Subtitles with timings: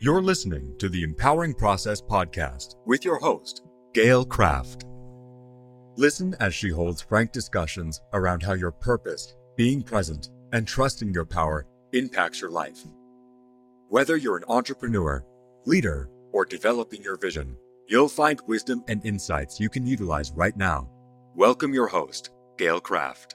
[0.00, 3.62] You're listening to the Empowering Process podcast with your host,
[3.94, 4.84] Gail Kraft.
[5.96, 11.24] Listen as she holds frank discussions around how your purpose, being present, and trusting your
[11.24, 12.78] power impacts your life.
[13.88, 15.24] Whether you're an entrepreneur,
[15.66, 17.56] leader, or developing your vision,
[17.88, 20.88] you'll find wisdom and insights you can utilize right now.
[21.34, 23.34] Welcome your host, Gail Kraft.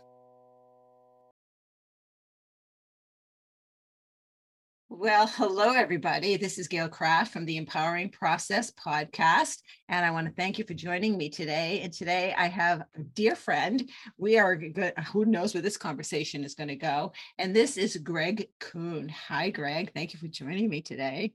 [4.95, 6.37] Well, hello, everybody.
[6.37, 9.63] This is Gail Kraft from the Empowering Process podcast.
[9.89, 11.81] And I want to thank you for joining me today.
[11.81, 13.89] And today I have a dear friend.
[14.19, 14.93] We are good.
[15.11, 17.11] Who knows where this conversation is going to go?
[17.39, 19.09] And this is Greg Kuhn.
[19.09, 19.91] Hi, Greg.
[19.95, 21.33] Thank you for joining me today.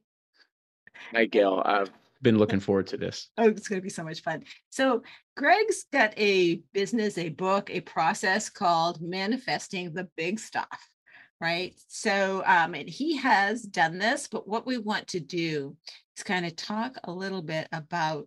[1.10, 1.60] Hi, Gail.
[1.64, 1.90] I've
[2.22, 3.28] been looking forward to this.
[3.38, 4.44] Oh, it's going to be so much fun.
[4.70, 5.02] So,
[5.36, 10.90] Greg's got a business, a book, a process called Manifesting the Big Stuff
[11.40, 11.74] right?
[11.86, 15.76] So, um, and he has done this, but what we want to do
[16.16, 18.26] is kind of talk a little bit about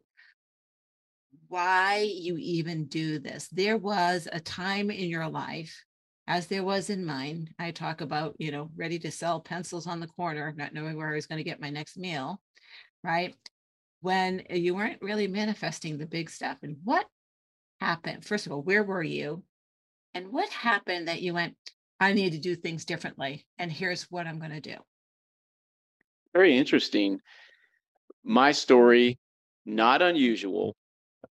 [1.49, 3.49] why you even do this.
[3.49, 5.83] There was a time in your life,
[6.27, 7.49] as there was in mine.
[7.59, 11.11] I talk about, you know, ready to sell pencils on the corner, not knowing where
[11.11, 12.39] I was going to get my next meal,
[13.03, 13.35] right?
[13.99, 16.59] When you weren't really manifesting the big stuff.
[16.63, 17.05] And what
[17.81, 18.23] happened?
[18.23, 19.43] First of all, where were you?
[20.13, 21.55] And what happened that you went,
[22.01, 23.45] I need to do things differently.
[23.59, 24.75] And here's what I'm going to do.
[26.33, 27.19] Very interesting.
[28.23, 29.19] My story,
[29.67, 30.75] not unusual.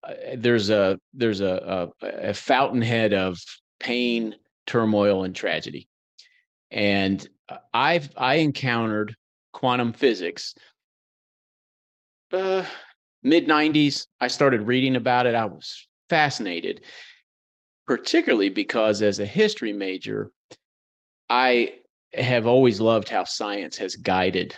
[0.01, 3.37] Uh, there's a there's a, a, a fountainhead of
[3.79, 5.89] pain, turmoil, and tragedy,
[6.71, 7.27] and
[7.73, 9.15] I've I encountered
[9.51, 10.55] quantum physics.
[12.31, 12.63] Uh,
[13.23, 15.35] mid 90s, I started reading about it.
[15.35, 16.81] I was fascinated,
[17.85, 20.31] particularly because as a history major,
[21.31, 21.75] I
[22.13, 24.53] have always loved how science has guided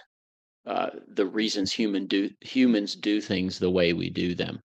[0.66, 4.60] uh, the reasons human do humans do things the way we do them.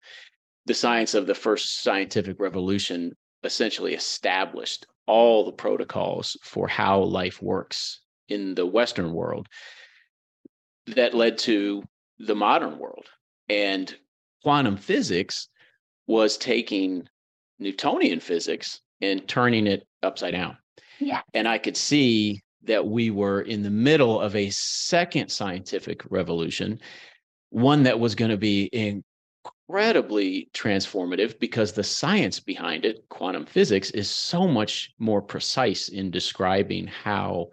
[0.67, 3.13] The science of the first scientific revolution
[3.43, 9.49] essentially established all the protocols for how life works in the Western world
[10.87, 11.83] that led to
[12.21, 13.07] the modern world.
[13.49, 13.93] And
[14.45, 15.49] quantum physics
[16.07, 17.09] was taking
[17.59, 20.57] Newtonian physics and turning it upside down.
[20.99, 21.23] Yeah.
[21.35, 26.81] And I could see that we were in the middle of a second scientific revolution,
[27.51, 28.69] one that was going to be
[29.69, 36.11] incredibly transformative because the science behind it, quantum physics, is so much more precise in
[36.11, 37.49] describing how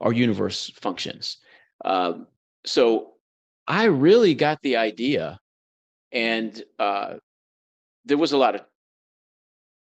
[0.00, 1.38] our universe functions.
[1.84, 2.26] Um,
[2.64, 3.12] so
[3.66, 5.38] I really got the idea,
[6.10, 7.14] and uh,
[8.04, 8.62] there was a lot of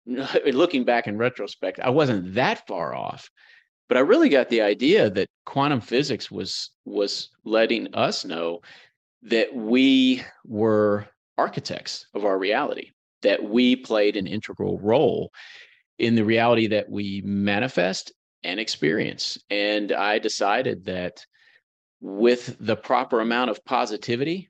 [0.47, 3.31] looking back in retrospect, I wasn't that far off,
[3.89, 8.61] but I really got the idea that quantum physics was was letting us know
[9.23, 12.91] that we were architects of our reality,
[13.23, 15.31] that we played an integral role
[15.99, 18.13] in the reality that we manifest
[18.45, 19.37] and experience.
[19.51, 21.25] And I decided that
[22.01, 24.49] with the proper amount of positivity,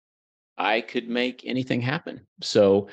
[0.56, 2.26] I could make anything happen.
[2.42, 2.88] So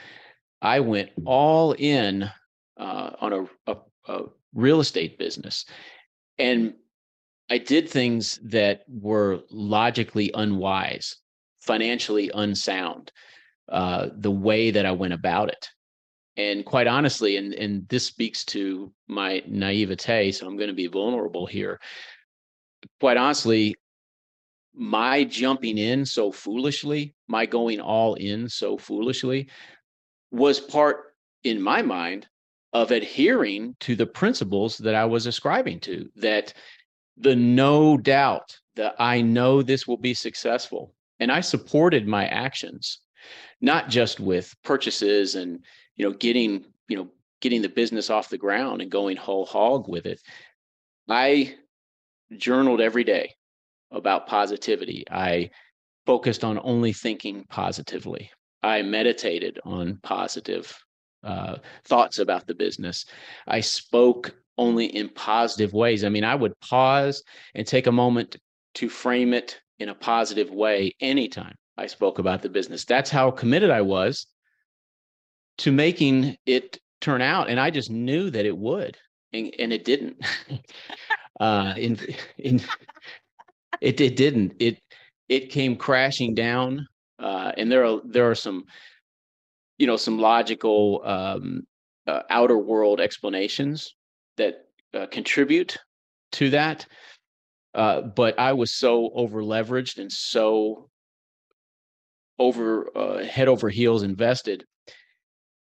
[0.62, 2.30] I went all in
[2.78, 3.78] uh, on a, a,
[4.08, 4.22] a
[4.54, 5.66] real estate business.
[6.38, 6.74] And
[7.50, 11.18] I did things that were logically unwise,
[11.62, 13.12] financially unsound,
[13.72, 15.70] uh, the way that I went about it.
[16.38, 20.88] And quite honestly, and, and this speaks to my naivete, so I'm going to be
[20.88, 21.80] vulnerable here.
[23.00, 23.76] Quite honestly,
[24.74, 29.48] my jumping in so foolishly, my going all in so foolishly,
[30.32, 31.14] was part,
[31.44, 32.28] in my mind,
[32.76, 36.54] of adhering to the principles that I was ascribing to, that
[37.16, 40.94] the no doubt that I know this will be successful.
[41.22, 43.00] And I supported my actions,
[43.62, 45.64] not just with purchases and,
[45.96, 47.08] you know, getting, you know,
[47.40, 50.20] getting the business off the ground and going whole hog with it.
[51.08, 51.56] I
[52.36, 53.36] journaled every day
[53.90, 55.06] about positivity.
[55.10, 55.52] I
[56.06, 58.32] focused on only thinking positively.
[58.62, 60.78] I meditated on positive
[61.26, 63.06] uh, thoughts about the business.
[63.48, 66.04] I spoke only in positive ways.
[66.04, 67.24] I mean, I would pause
[67.54, 68.38] and take a moment
[68.76, 72.86] to frame it in a positive way anytime I spoke about the business.
[72.86, 74.28] That's how committed I was
[75.60, 77.50] to making it turn out.
[77.50, 78.98] And I just knew that it would,
[79.34, 80.18] and, and it didn't.
[81.40, 82.00] uh, in,
[82.38, 82.62] in,
[83.82, 84.54] it, it didn't.
[84.60, 84.80] It,
[85.28, 86.88] it came crashing down.
[87.20, 88.66] Uh, and there are, there are some
[89.78, 91.62] you know some logical um,
[92.08, 93.96] uh, outer world explanations
[94.38, 95.78] that uh, contribute
[96.32, 96.86] to that
[97.74, 100.90] uh, but i was so over leveraged and so
[102.38, 104.66] over uh, head over heels invested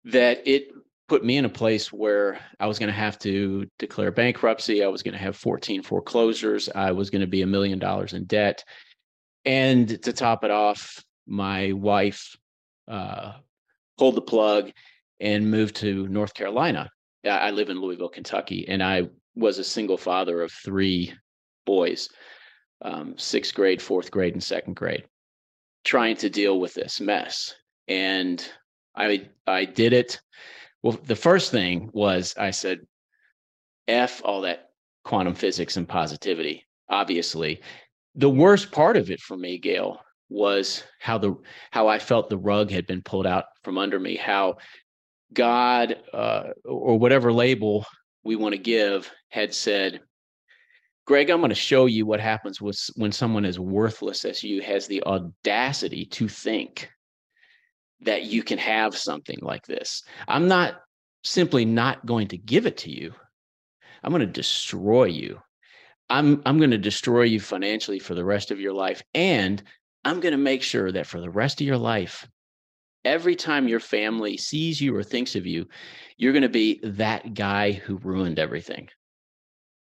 [0.04, 0.68] that it
[1.08, 4.84] put me in a place where I was going to have to declare bankruptcy.
[4.84, 6.70] I was going to have 14 foreclosures.
[6.74, 8.64] I was going to be a million dollars in debt.
[9.46, 12.36] And to top it off, my wife
[12.88, 13.34] uh,
[13.98, 14.72] pulled the plug
[15.20, 16.90] and moved to North Carolina.
[17.26, 21.14] I live in Louisville, Kentucky, and I was a single father of three
[21.66, 22.10] boys,
[22.82, 25.06] um, sixth grade, fourth grade, and second grade,
[25.84, 27.56] trying to deal with this mess.
[27.88, 28.48] And
[28.96, 30.20] I I did it.
[30.84, 32.86] Well, the first thing was I said,
[33.88, 34.70] "F all that
[35.04, 37.62] quantum physics and positivity." Obviously,
[38.14, 40.00] the worst part of it for me, Gail,
[40.30, 41.36] was how the
[41.72, 44.16] how I felt the rug had been pulled out from under me.
[44.16, 44.58] How
[45.34, 47.86] God uh, or whatever label
[48.24, 50.02] we want to give had said,
[51.06, 54.62] Greg, I'm going to show you what happens with, when someone as worthless as you
[54.64, 56.90] has the audacity to think
[58.02, 60.04] that you can have something like this.
[60.28, 60.82] I'm not
[61.24, 63.14] simply not going to give it to you.
[64.04, 65.40] I'm going to destroy you.
[66.10, 69.64] I'm I'm going to destroy you financially for the rest of your life and
[70.06, 72.28] I'm going to make sure that for the rest of your life
[73.06, 75.68] every time your family sees you or thinks of you,
[76.18, 78.90] you're going to be that guy who ruined everything.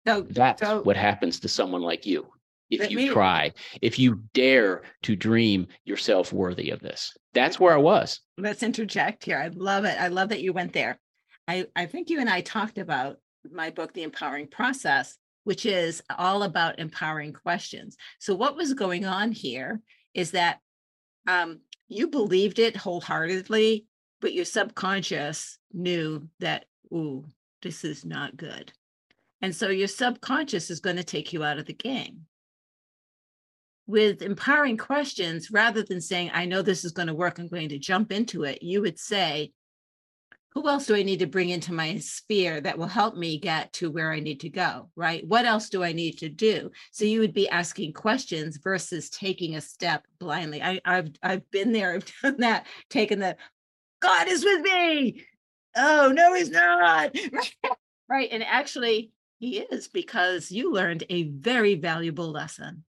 [0.08, 2.28] So that's so, what happens to someone like you.
[2.70, 7.74] If you me, try, if you dare to dream yourself worthy of this, that's where
[7.74, 8.20] I was.
[8.38, 9.38] Let's interject here.
[9.38, 10.00] I love it.
[10.00, 11.00] I love that you went there.
[11.48, 13.18] I, I think you and I talked about
[13.50, 17.96] my book, The Empowering Process, which is all about empowering questions.
[18.20, 19.82] So, what was going on here
[20.18, 20.60] is that
[21.28, 23.86] um, you believed it wholeheartedly,
[24.20, 27.24] but your subconscious knew that, ooh,
[27.62, 28.74] this is not good.
[29.42, 32.26] And so your subconscious is going to take you out of the game.
[33.86, 37.70] With empowering questions, rather than saying, I know this is going to work, I'm going
[37.70, 39.52] to jump into it, you would say,
[40.54, 43.74] who else do I need to bring into my sphere that will help me get
[43.74, 44.90] to where I need to go?
[44.96, 45.26] Right?
[45.28, 46.72] What else do I need to do?
[46.92, 50.62] So you would be asking questions versus taking a step blindly.
[50.62, 51.94] I, have I've been there.
[51.96, 52.66] I've done that.
[52.90, 53.38] Taken the
[54.02, 55.24] God is with me.
[55.76, 57.16] Oh no, he's not.
[58.10, 58.30] right?
[58.32, 62.84] And actually, he is because you learned a very valuable lesson.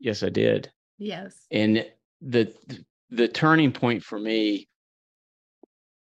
[0.00, 0.70] Yes, I did.
[0.98, 1.46] Yes.
[1.50, 1.86] And
[2.20, 2.52] the
[3.10, 4.68] the turning point for me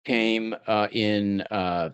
[0.09, 1.41] came uh, in.
[1.51, 1.89] Uh,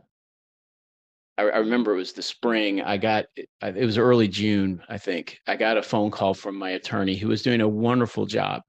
[1.37, 2.81] I, I, remember it was the spring.
[2.81, 5.39] I got it was early June, I think.
[5.47, 8.61] I got a phone call from my attorney who was doing a wonderful job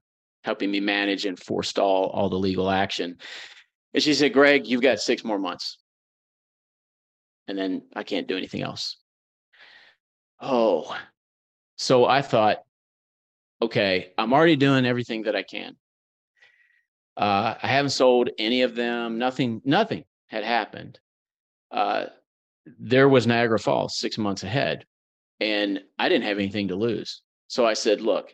[0.43, 3.17] helping me manage and forestall all the legal action.
[3.93, 5.77] And she said, "Greg, you've got six more months,
[7.47, 8.97] and then I can't do anything else."
[10.41, 10.93] Oh,
[11.77, 12.57] so I thought,
[13.61, 15.77] okay, I'm already doing everything that I can.
[17.17, 19.17] Uh, I haven't sold any of them.
[19.17, 20.99] Nothing, nothing had happened.
[21.71, 22.05] Uh,
[22.79, 24.85] there was Niagara Falls six months ahead,
[25.39, 27.23] and I didn't have anything to lose.
[27.47, 28.33] So I said, look,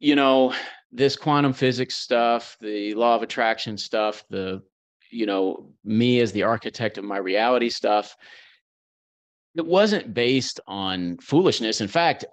[0.00, 0.52] you know,
[0.90, 4.62] this quantum physics stuff, the law of attraction stuff, the,
[5.10, 8.16] you know, me as the architect of my reality stuff,
[9.54, 11.80] it wasn't based on foolishness.
[11.80, 12.24] In fact,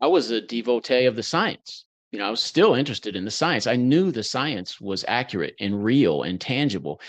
[0.00, 3.30] I was a devotee of the science you know, I was still interested in the
[3.30, 3.66] science.
[3.66, 7.00] I knew the science was accurate and real and tangible.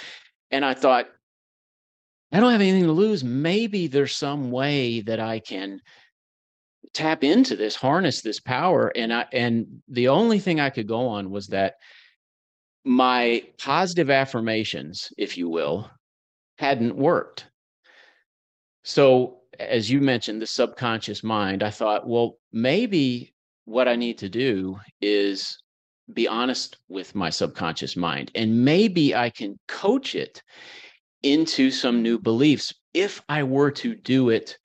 [0.51, 1.07] And I thought,
[2.31, 3.23] I don't have anything to lose.
[3.23, 5.81] Maybe there's some way that I can
[6.93, 8.91] tap into this, harness this power.
[8.95, 11.75] And I and the only thing I could go on was that
[12.83, 15.89] my positive affirmations, if you will,
[16.57, 17.47] hadn't worked.
[18.83, 23.33] So as you mentioned, the subconscious mind, I thought, well, maybe
[23.69, 25.61] what I need to do is
[26.11, 28.31] be honest with my subconscious mind.
[28.33, 30.41] And maybe I can coach it
[31.21, 34.57] into some new beliefs if I were to do it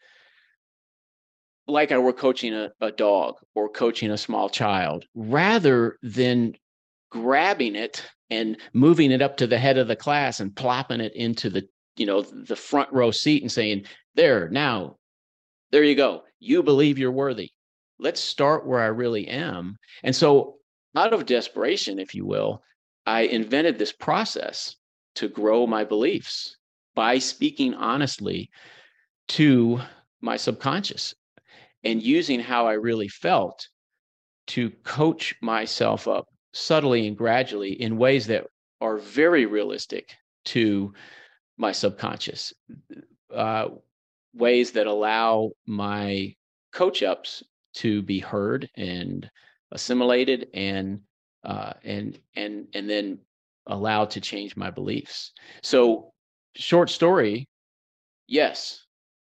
[1.66, 6.54] like I were coaching a, a dog or coaching a small child, rather than
[7.10, 11.14] grabbing it and moving it up to the head of the class and plopping it
[11.14, 13.84] into the you know the front row seat and saying
[14.14, 14.96] there now
[15.70, 17.50] there you go you believe you're worthy
[17.98, 19.76] let's start where I really am.
[20.02, 20.56] And so,
[20.96, 22.62] out of desperation, if you will,
[23.06, 24.76] I invented this process
[25.16, 26.56] to grow my beliefs
[26.94, 28.50] by speaking honestly
[29.28, 29.80] to
[30.20, 31.14] my subconscious
[31.82, 33.68] and using how I really felt
[34.48, 38.46] to coach myself up subtly and gradually in ways that
[38.80, 40.14] are very realistic
[40.46, 40.92] to
[41.56, 42.52] my subconscious,
[43.34, 43.68] uh,
[44.34, 46.34] ways that allow my
[46.72, 47.42] coach ups
[47.74, 49.28] to be heard and
[49.72, 51.00] assimilated and
[51.44, 53.18] uh, and and and then
[53.66, 55.32] allowed to change my beliefs.
[55.62, 56.12] So,
[56.54, 57.48] short story,
[58.26, 58.80] yes.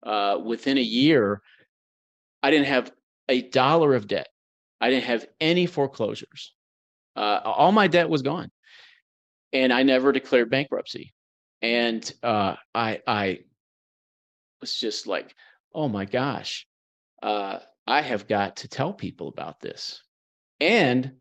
[0.02, 1.40] Uh, within a year,
[2.42, 2.90] I didn't have
[3.28, 4.28] a dollar of debt.
[4.80, 6.52] I didn't have any foreclosures.
[7.14, 8.50] Uh, all my debt was gone,
[9.52, 11.12] and I never declared bankruptcy.
[11.61, 13.38] And uh, I I
[14.61, 15.34] was just like,
[15.72, 16.66] oh my gosh,
[17.22, 20.02] uh, I have got to tell people about this,
[20.60, 21.12] and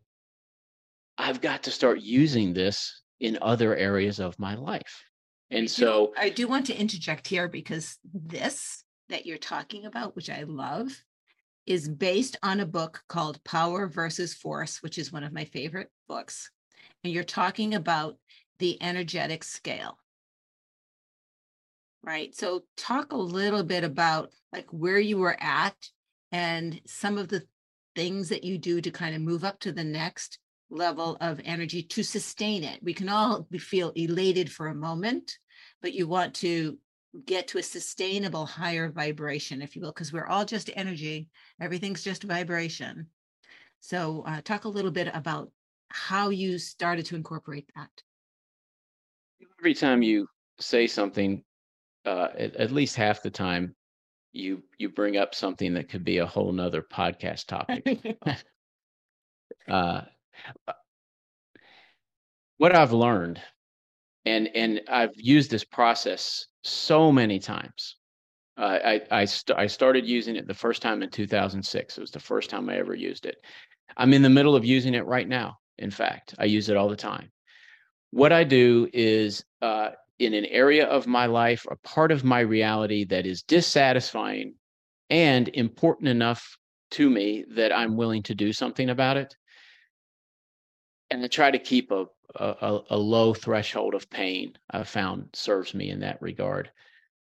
[1.18, 5.04] I've got to start using this in other areas of my life.
[5.50, 10.30] And so I do want to interject here because this that you're talking about, which
[10.30, 10.90] I love,
[11.66, 15.90] is based on a book called Power versus Force, which is one of my favorite
[16.08, 16.50] books.
[17.04, 18.16] And you're talking about
[18.58, 19.98] the energetic scale.
[22.02, 22.34] Right.
[22.34, 25.76] So talk a little bit about like where you were at
[26.32, 27.42] and some of the
[27.94, 30.38] things that you do to kind of move up to the next
[30.70, 32.82] level of energy to sustain it.
[32.82, 35.38] We can all feel elated for a moment,
[35.82, 36.78] but you want to
[37.26, 41.28] get to a sustainable higher vibration, if you will, because we're all just energy.
[41.60, 43.08] Everything's just vibration.
[43.80, 45.50] So, uh, talk a little bit about
[45.88, 47.90] how you started to incorporate that.
[49.60, 50.26] Every time you
[50.58, 51.44] say something,
[52.06, 53.74] uh, at, at least half the time,
[54.32, 57.84] you you bring up something that could be a whole nother podcast topic.
[59.68, 60.02] uh,
[62.56, 63.40] what I've learned,
[64.24, 67.96] and and I've used this process so many times.
[68.56, 71.96] Uh, I I, st- I started using it the first time in 2006.
[71.96, 73.36] It was the first time I ever used it.
[73.96, 75.58] I'm in the middle of using it right now.
[75.78, 77.30] In fact, I use it all the time.
[78.10, 79.90] What I do is uh,
[80.22, 84.54] in an area of my life, a part of my reality that is dissatisfying
[85.10, 86.56] and important enough
[86.92, 89.34] to me that I'm willing to do something about it
[91.12, 94.54] and I try to keep a, a, a low threshold of pain.
[94.70, 96.70] I've found serves me in that regard.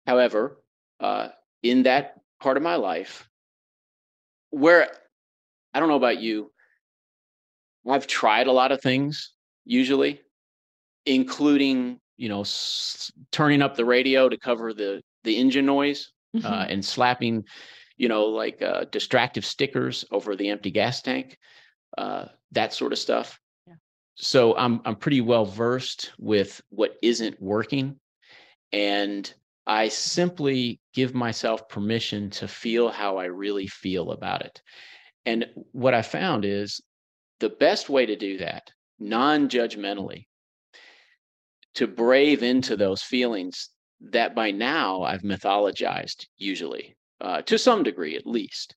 [0.06, 0.60] However,
[1.00, 1.30] uh,
[1.64, 3.28] in that part of my life,
[4.52, 4.92] where
[5.74, 6.52] I don't know about you,
[7.90, 9.34] I've tried a lot of things.
[9.66, 10.22] Usually,
[11.08, 16.38] including you know s- turning up the radio to cover the the engine noise uh,
[16.38, 16.48] mm-hmm.
[16.48, 17.44] uh, and slapping
[17.98, 21.38] you know like uh, distractive stickers over the empty gas tank
[21.98, 23.38] uh, that sort of stuff
[24.16, 28.00] so I'm I'm pretty well versed with what isn't working
[28.72, 29.32] and
[29.68, 34.62] I simply give myself permission to feel how I really feel about it.
[35.26, 36.82] And what I found is
[37.40, 40.26] the best way to do that, non-judgmentally,
[41.76, 43.70] to brave into those feelings
[44.02, 48.76] that by now I've mythologized usually, uh, to some degree at least,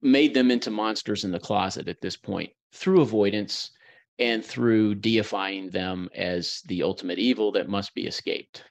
[0.00, 3.70] made them into monsters in the closet at this point through avoidance,
[4.18, 8.64] and through deifying them as the ultimate evil that must be escaped.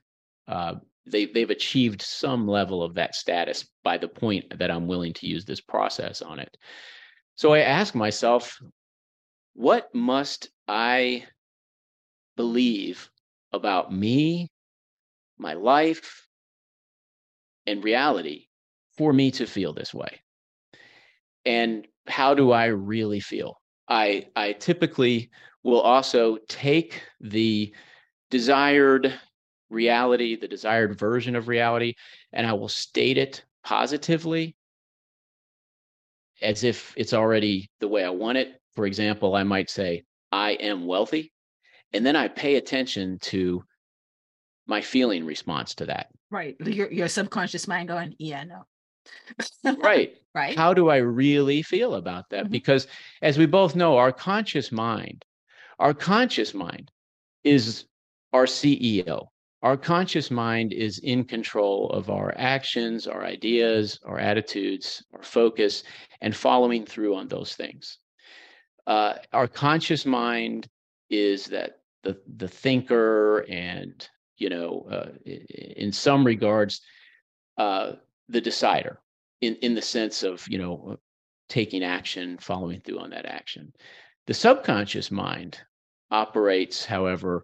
[0.47, 0.75] Uh,
[1.05, 5.27] they, they've achieved some level of that status by the point that I'm willing to
[5.27, 6.55] use this process on it.
[7.35, 8.59] So I ask myself,
[9.53, 11.25] what must I
[12.35, 13.09] believe
[13.51, 14.49] about me,
[15.37, 16.27] my life,
[17.65, 18.45] and reality
[18.97, 20.21] for me to feel this way?
[21.45, 23.59] And how do I really feel?
[23.87, 25.29] I, I typically
[25.63, 27.73] will also take the
[28.29, 29.13] desired
[29.69, 31.93] reality, the desired version of reality,
[32.33, 34.55] and I will state it positively
[36.41, 38.59] as if it's already the way I want it.
[38.73, 41.31] For example, I might say, I am wealthy.
[41.93, 43.63] And then I pay attention to
[44.67, 46.07] my feeling response to that.
[46.29, 46.55] Right.
[46.61, 48.65] Your, your subconscious mind going, yeah, no
[49.81, 50.15] right.
[50.33, 50.57] Right.
[50.57, 52.45] How do I really feel about that?
[52.45, 52.53] Mm-hmm.
[52.53, 52.87] Because
[53.21, 55.25] as we both know, our conscious mind,
[55.77, 56.89] our conscious mind
[57.43, 57.83] is
[58.31, 59.27] our CEO.
[59.61, 65.83] Our conscious mind is in control of our actions, our ideas, our attitudes, our focus,
[66.21, 67.97] and following through on those things.
[68.87, 70.69] Uh, our conscious mind
[71.09, 76.81] is that the the thinker, and you know, uh, in some regards,
[77.57, 77.93] uh,
[78.27, 78.99] the decider
[79.41, 80.97] in, in the sense of, you know,
[81.49, 83.73] taking action, following through on that action.
[84.27, 85.59] The subconscious mind
[86.09, 87.43] operates, however,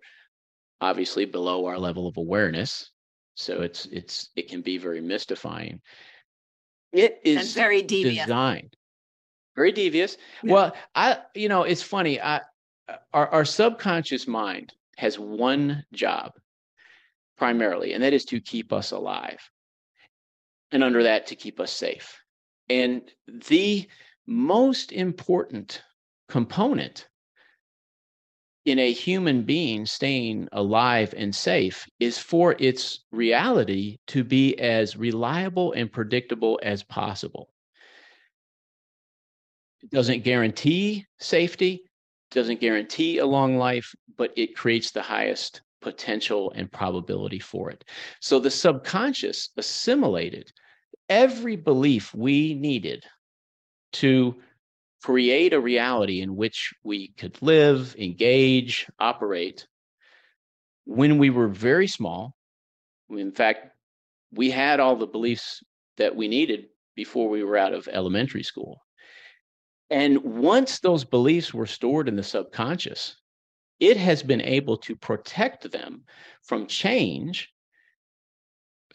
[0.79, 2.91] obviously below our level of awareness.
[3.35, 5.81] So it's it's it can be very mystifying.
[6.91, 8.25] It is and very devious.
[8.25, 8.75] designed.
[9.55, 10.17] Very devious.
[10.41, 10.53] Yeah.
[10.53, 12.19] Well, I you know, it's funny.
[12.19, 12.41] I
[13.13, 16.33] our, our subconscious mind has one job
[17.37, 19.39] primarily, and that is to keep us alive
[20.71, 22.17] and under that to keep us safe.
[22.69, 23.01] And
[23.47, 23.87] the
[24.25, 25.81] most important
[26.27, 27.07] component
[28.65, 34.97] in a human being staying alive and safe is for its reality to be as
[34.97, 37.49] reliable and predictable as possible.
[39.81, 41.86] It doesn't guarantee safety,
[42.31, 47.85] doesn't guarantee a long life, but it creates the highest potential and probability for it.
[48.19, 50.51] So the subconscious assimilated
[51.09, 53.05] every belief we needed
[53.93, 54.35] to
[55.03, 59.67] create a reality in which we could live, engage, operate
[60.85, 62.35] when we were very small.
[63.09, 63.69] In fact,
[64.33, 65.63] we had all the beliefs
[65.97, 68.81] that we needed before we were out of elementary school.
[69.89, 73.15] And once those beliefs were stored in the subconscious,
[73.79, 76.03] it has been able to protect them
[76.43, 77.49] from change,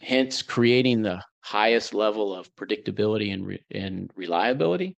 [0.01, 4.95] hence creating the highest level of predictability and, re- and reliability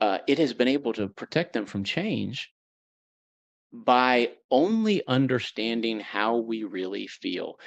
[0.00, 2.50] uh, it has been able to protect them from change
[3.72, 7.58] by only understanding how we really feel.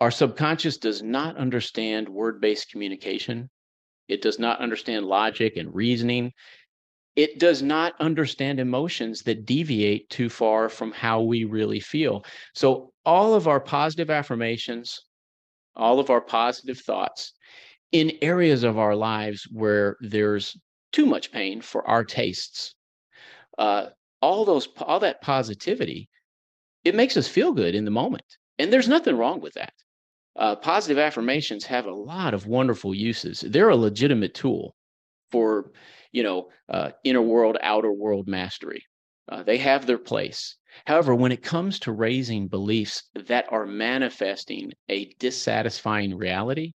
[0.00, 3.50] Our subconscious does not understand word based communication,
[4.08, 6.32] it does not understand logic and reasoning.
[7.16, 12.24] It does not understand emotions that deviate too far from how we really feel.
[12.54, 15.00] So, all of our positive affirmations,
[15.74, 17.32] all of our positive thoughts
[17.92, 20.56] in areas of our lives where there's
[20.92, 22.74] too much pain for our tastes.
[23.58, 23.86] Uh,
[24.20, 26.08] all those, all that positivity,
[26.84, 28.24] it makes us feel good in the moment,
[28.58, 29.72] and there's nothing wrong with that.
[30.36, 33.40] Uh, positive affirmations have a lot of wonderful uses.
[33.40, 34.76] They're a legitimate tool
[35.30, 35.70] for,
[36.12, 38.82] you know, uh, inner world, outer world mastery.
[39.28, 40.56] Uh, they have their place.
[40.86, 46.72] However, when it comes to raising beliefs that are manifesting a dissatisfying reality,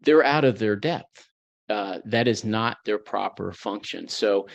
[0.00, 1.28] they're out of their depth
[1.68, 4.08] uh, that is not their proper function.
[4.08, 4.48] So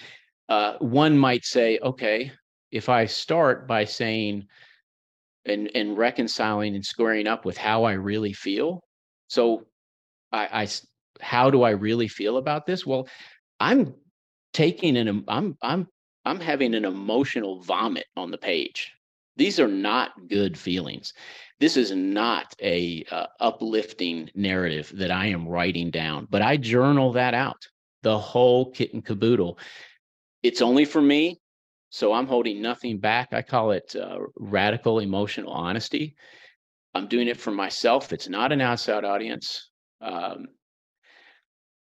[0.49, 2.31] uh, one might say, okay,
[2.71, 4.47] if I start by saying
[5.45, 8.81] and and reconciling and squaring up with how I really feel,
[9.27, 9.67] so
[10.31, 10.67] I, I
[11.21, 12.85] how do I really feel about this?
[12.85, 13.07] Well,
[13.59, 13.93] I'm
[14.53, 15.87] taking an I'm I'm
[16.25, 18.91] I'm having an emotional vomit on the page.
[19.35, 21.13] These are not good feelings
[21.63, 27.13] this is not a uh, uplifting narrative that I am writing down, but I journal
[27.13, 27.69] that out,
[28.01, 29.57] the whole kit and caboodle.
[30.41, 31.39] It's only for me,
[31.89, 33.29] so I'm holding nothing back.
[33.31, 36.17] I call it uh, radical emotional honesty.
[36.93, 38.11] I'm doing it for myself.
[38.11, 39.69] It's not an outside audience.
[40.01, 40.47] Um,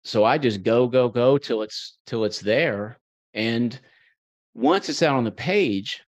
[0.05, 2.99] so I just go, go, go till it's till it's there.
[3.35, 3.79] And
[4.55, 6.03] once it's out on the page,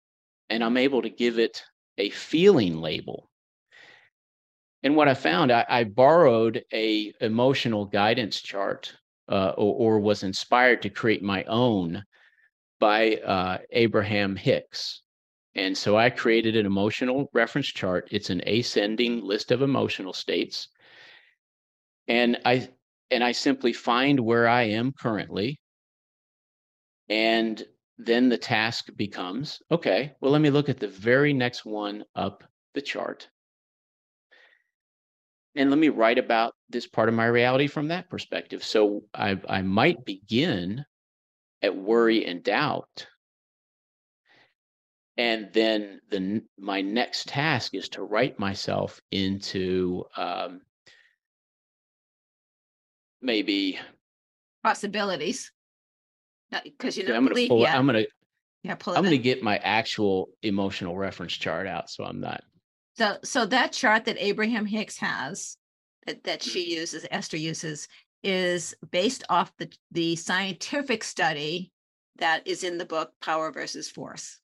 [0.51, 1.63] and I'm able to give it
[1.99, 3.31] a feeling label,
[4.83, 8.95] and what I found, I, I borrowed a emotional guidance chart
[9.29, 12.05] uh, or, or, was inspired to create my own
[12.79, 15.03] by uh, Abraham Hicks.
[15.57, 18.07] And so I created an emotional reference chart.
[18.13, 20.69] It's an ascending list of emotional states.
[22.07, 22.69] And I
[23.11, 25.59] and I simply find where I am currently.
[27.09, 27.63] And
[27.99, 32.45] then the task becomes okay, well, let me look at the very next one up
[32.75, 33.29] the chart
[35.57, 38.63] and let me write about this part of my reality from that perspective.
[38.63, 40.85] So I, I might begin
[41.63, 43.07] at worry and doubt.
[45.17, 50.61] And then the my next task is to write myself into um,
[53.23, 53.79] maybe
[54.63, 55.53] possibilities.
[56.51, 57.61] Because you know, I'm gonna pull.
[57.61, 57.77] Yeah.
[57.77, 58.05] I'm gonna.
[58.63, 62.43] Yeah, pull I'm gonna get my actual emotional reference chart out, so I'm not
[62.97, 65.57] so, so that chart that Abraham Hicks has,
[66.07, 66.81] that, that she mm-hmm.
[66.81, 67.89] uses, Esther uses,
[68.23, 71.73] is based off the, the scientific study
[72.17, 74.41] that is in the book Power versus Force,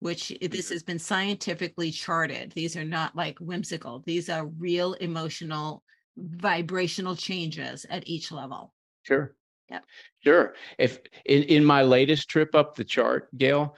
[0.00, 0.74] which this mm-hmm.
[0.74, 2.52] has been scientifically charted.
[2.52, 5.84] These are not like whimsical, these are real emotional,
[6.16, 8.72] vibrational changes at each level.
[9.02, 9.34] Sure.
[9.70, 9.80] Yeah.
[10.22, 10.54] Sure.
[10.78, 13.76] If in, in my latest trip up the chart, Gail,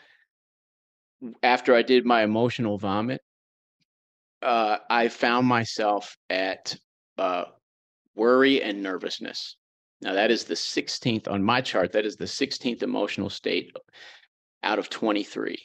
[1.43, 3.21] after I did my emotional vomit,
[4.43, 6.77] uh, I found myself at
[7.17, 7.45] uh,
[8.15, 9.57] worry and nervousness.
[10.01, 13.73] Now, that is the 16th on my chart, that is the 16th emotional state
[14.63, 15.59] out of 23.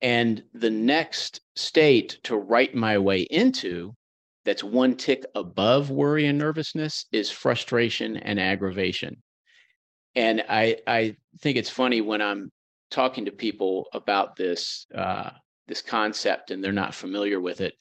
[0.00, 3.94] And the next state to write my way into
[4.44, 9.22] that's one tick above worry and nervousness is frustration and aggravation.
[10.14, 12.52] And I, I think it's funny when I'm
[12.90, 15.30] talking to people about this uh,
[15.66, 17.74] this concept and they're not familiar with it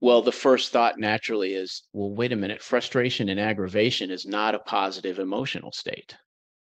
[0.00, 4.54] well, the first thought naturally is, well, wait a minute, frustration and aggravation is not
[4.54, 6.16] a positive emotional state.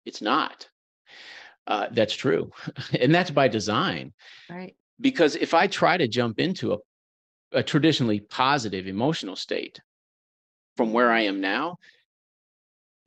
[0.07, 0.69] It's not.
[1.67, 2.51] Uh, that's true.
[3.01, 4.15] and that's by design.
[4.49, 4.75] Right.
[5.01, 6.79] because if I try to jump into a,
[7.53, 9.81] a traditionally positive emotional state
[10.77, 11.79] from where I am now,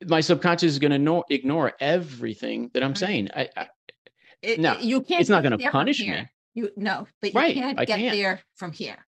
[0.06, 3.28] my subconscious is going to ignore everything that I'm saying.
[3.34, 3.68] I, I
[4.42, 5.20] It- No, you can't.
[5.20, 6.26] it's not going to punish me.
[6.54, 8.14] You no, but you Right, can't I get can't.
[8.14, 9.06] there from here.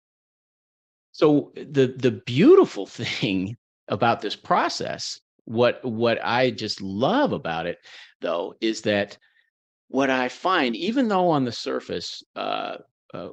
[1.12, 3.56] So the the beautiful thing
[3.88, 7.78] about this process, what what I just love about it,
[8.20, 9.18] though, is that
[9.88, 12.78] what I find, even though on the surface, uh,
[13.12, 13.28] uh,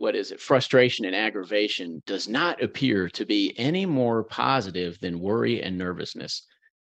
[0.00, 5.20] what is it, frustration and aggravation does not appear to be any more positive than
[5.20, 6.46] worry and nervousness,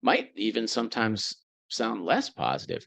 [0.01, 1.35] might even sometimes
[1.67, 2.83] sound less positive.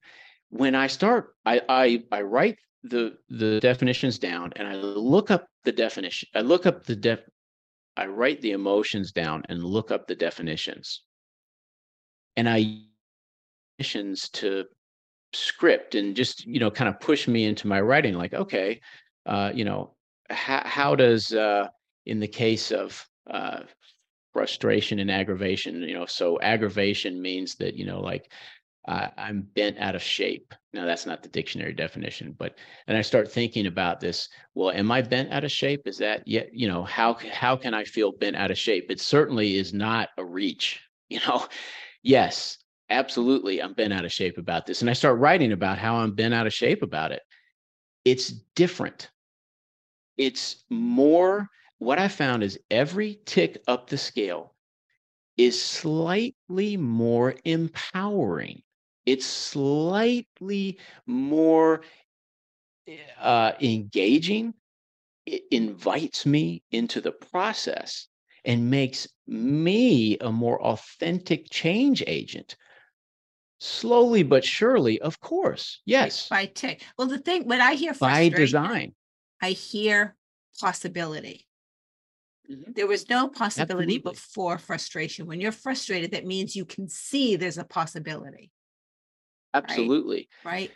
[0.50, 5.46] When I start, I I, I write the the definitions down and I look up
[5.62, 6.28] the definition.
[6.34, 7.20] I look up the def.
[7.96, 11.04] I write the emotions down and look up the definitions.
[12.36, 12.80] And I
[13.78, 14.64] definitions to
[15.32, 18.14] script and just you know kind of push me into my writing.
[18.14, 18.80] Like, okay,
[19.26, 19.94] uh, you know,
[20.30, 21.68] how how does uh,
[22.06, 23.60] in the case of uh,
[24.32, 28.30] frustration and aggravation, you know, so aggravation means that you know like
[28.86, 30.54] uh, I'm bent out of shape.
[30.72, 34.28] Now that's not the dictionary definition, but and I start thinking about this.
[34.54, 35.82] Well, am I bent out of shape?
[35.86, 36.48] Is that yet?
[36.52, 38.90] You know, how how can I feel bent out of shape?
[38.90, 40.80] It certainly is not a reach.
[41.10, 41.46] You know,
[42.02, 42.58] yes,
[42.90, 46.14] absolutely, I'm bent out of shape about this, and I start writing about how I'm
[46.14, 47.22] bent out of shape about it.
[48.04, 49.08] It's different.
[50.18, 51.48] It's more.
[51.78, 54.54] What I found is every tick up the scale
[55.36, 58.62] is slightly more empowering
[59.08, 61.80] it's slightly more
[63.18, 64.52] uh, engaging.
[65.24, 68.08] It invites me into the process
[68.44, 72.56] and makes me a more authentic change agent.
[73.60, 75.80] Slowly but surely, of course.
[75.86, 76.82] Yes, By tick.
[76.98, 78.94] Well, the thing when I hear by design.
[79.40, 80.16] I hear
[80.60, 81.46] possibility.
[82.50, 82.74] Mhm.
[82.74, 84.12] There was no possibility Absolutely.
[84.12, 85.26] before frustration.
[85.26, 88.50] When you're frustrated, that means you can see there's a possibility,
[89.54, 90.28] Absolutely.
[90.44, 90.72] right?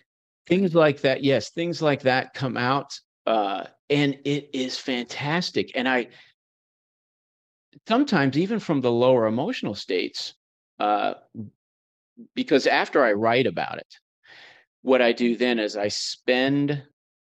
[0.46, 5.88] things like that yes things like that come out uh and it is fantastic and
[5.88, 6.08] i
[7.86, 10.34] sometimes even from the lower emotional states
[10.80, 11.14] uh
[12.34, 13.98] because after i write about it
[14.82, 16.82] what i do then is i spend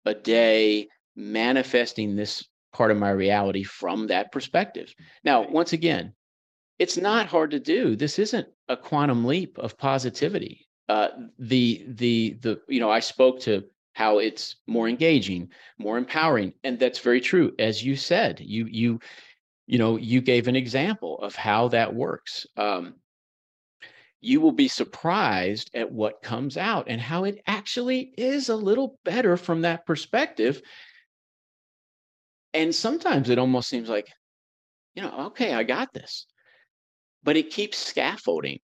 [0.07, 4.94] a day manifesting this part of my reality from that perspective
[5.25, 6.12] now once again
[6.79, 12.37] it's not hard to do this isn't a quantum leap of positivity uh, the the
[12.40, 15.48] the you know I spoke to how it's more engaging,
[15.79, 17.55] more empowering, and that's very true.
[17.59, 19.01] As you said, you you
[19.66, 22.46] you know you gave an example of how that works.
[22.57, 22.96] Um,
[24.20, 28.98] you will be surprised at what comes out and how it actually is a little
[29.05, 30.61] better from that perspective.
[32.55, 34.09] And sometimes it almost seems like,
[34.95, 36.27] you know, okay, I got this,
[37.23, 38.59] but it keeps scaffolding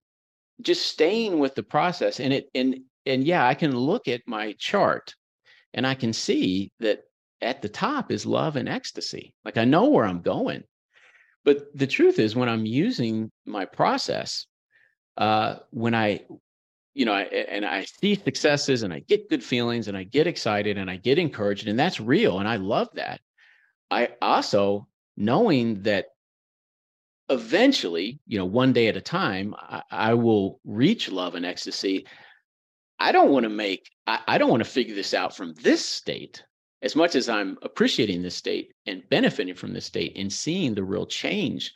[0.61, 4.53] just staying with the process and it and and yeah i can look at my
[4.59, 5.15] chart
[5.73, 7.01] and i can see that
[7.41, 10.63] at the top is love and ecstasy like i know where i'm going.
[11.45, 14.45] But the truth is when i'm using my process
[15.17, 16.21] uh when i
[16.93, 20.27] you know I, and i see successes and i get good feelings and i get
[20.27, 23.21] excited and i get encouraged and that's real and i love that
[23.91, 26.07] i also knowing that
[27.29, 32.07] eventually, you know, one day at a time, I, I will reach love and ecstasy.
[32.97, 35.85] I don't want to make, I, I don't want to figure this out from this
[35.85, 36.43] state
[36.81, 40.83] as much as I'm appreciating this state and benefiting from this state and seeing the
[40.83, 41.73] real change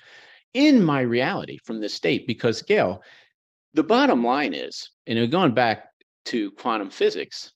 [0.54, 2.26] in my reality from this state.
[2.26, 3.02] Because, Gail,
[3.74, 5.90] the bottom line is, and going back
[6.26, 7.52] to quantum physics,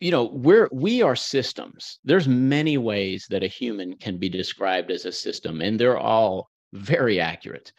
[0.00, 2.00] you know we're we are systems.
[2.04, 6.50] There's many ways that a human can be described as a system and they're all
[6.72, 7.72] very accurate.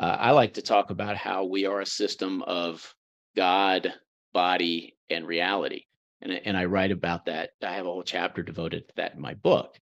[0.00, 2.94] Uh, i like to talk about how we are a system of
[3.36, 3.94] god
[4.32, 5.84] body and reality
[6.20, 7.50] and, and i write about that.
[7.62, 9.78] I have a whole chapter devoted to that in my book.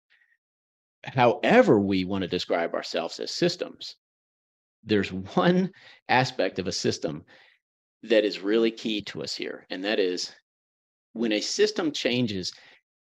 [1.05, 3.97] However we want to describe ourselves as systems
[4.85, 5.71] there's one
[6.09, 7.25] aspect of a system
[8.03, 10.35] that is really key to us here and that is
[11.13, 12.53] when a system changes,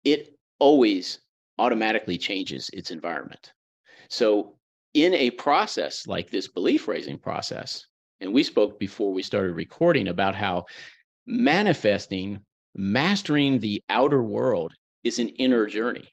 [0.04, 1.20] it always
[1.60, 3.54] automatically changes its environment.
[4.10, 4.58] So,
[4.94, 7.86] in a process like this belief raising process,
[8.20, 10.66] and we spoke before we started recording about how
[11.26, 12.40] manifesting,
[12.76, 16.08] mastering the outer world is an inner journey.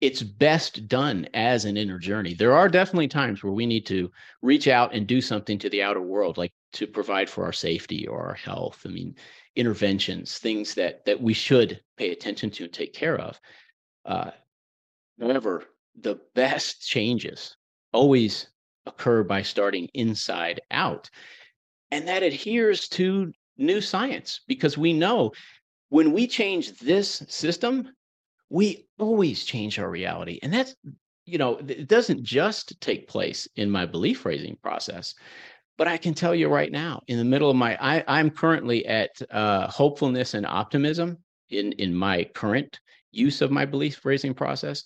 [0.00, 2.34] It's best done as an inner journey.
[2.34, 4.10] There are definitely times where we need to
[4.42, 8.08] reach out and do something to the outer world, like to provide for our safety
[8.08, 8.82] or our health.
[8.84, 9.14] I mean,
[9.56, 13.40] interventions, things that that we should pay attention to and take care of.
[14.04, 14.30] Uh,
[15.20, 15.64] however,
[16.00, 17.56] the best changes
[17.92, 18.48] always
[18.86, 21.10] occur by starting inside out,
[21.90, 25.32] and that adheres to new science because we know
[25.90, 27.88] when we change this system,
[28.48, 30.74] we always change our reality, and that's
[31.26, 35.14] you know it doesn't just take place in my belief raising process
[35.82, 38.86] but I can tell you right now, in the middle of my, I, I'm currently
[38.86, 41.18] at uh, hopefulness and optimism
[41.50, 42.78] in in my current
[43.10, 44.84] use of my belief raising process,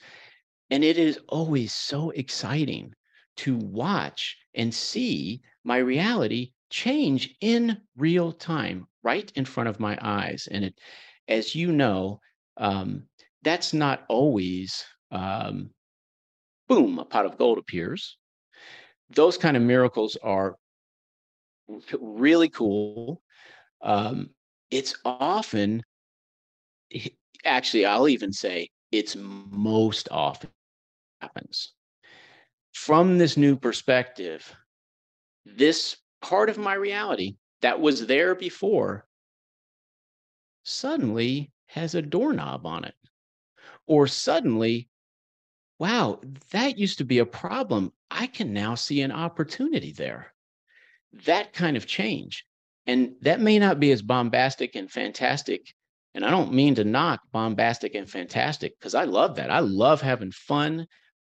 [0.70, 2.94] and it is always so exciting
[3.36, 9.98] to watch and see my reality change in real time, right in front of my
[10.00, 10.48] eyes.
[10.50, 10.78] And it,
[11.28, 12.20] as you know,
[12.56, 13.02] um,
[13.42, 15.68] that's not always um,
[16.68, 18.16] boom, a pot of gold appears.
[19.10, 20.56] Those kind of miracles are
[22.00, 23.22] really cool.
[23.82, 24.30] Um,
[24.70, 25.82] it's often,
[27.44, 30.50] actually, I'll even say it's most often
[31.20, 31.72] happens.
[32.72, 34.54] From this new perspective,
[35.44, 39.06] this part of my reality that was there before
[40.64, 42.94] suddenly has a doorknob on it.
[43.86, 44.88] Or suddenly,
[45.78, 47.92] wow, that used to be a problem.
[48.10, 50.32] I can now see an opportunity there
[51.24, 52.44] that kind of change.
[52.86, 55.72] And that may not be as bombastic and fantastic.
[56.14, 59.50] And I don't mean to knock bombastic and fantastic because I love that.
[59.50, 60.86] I love having fun.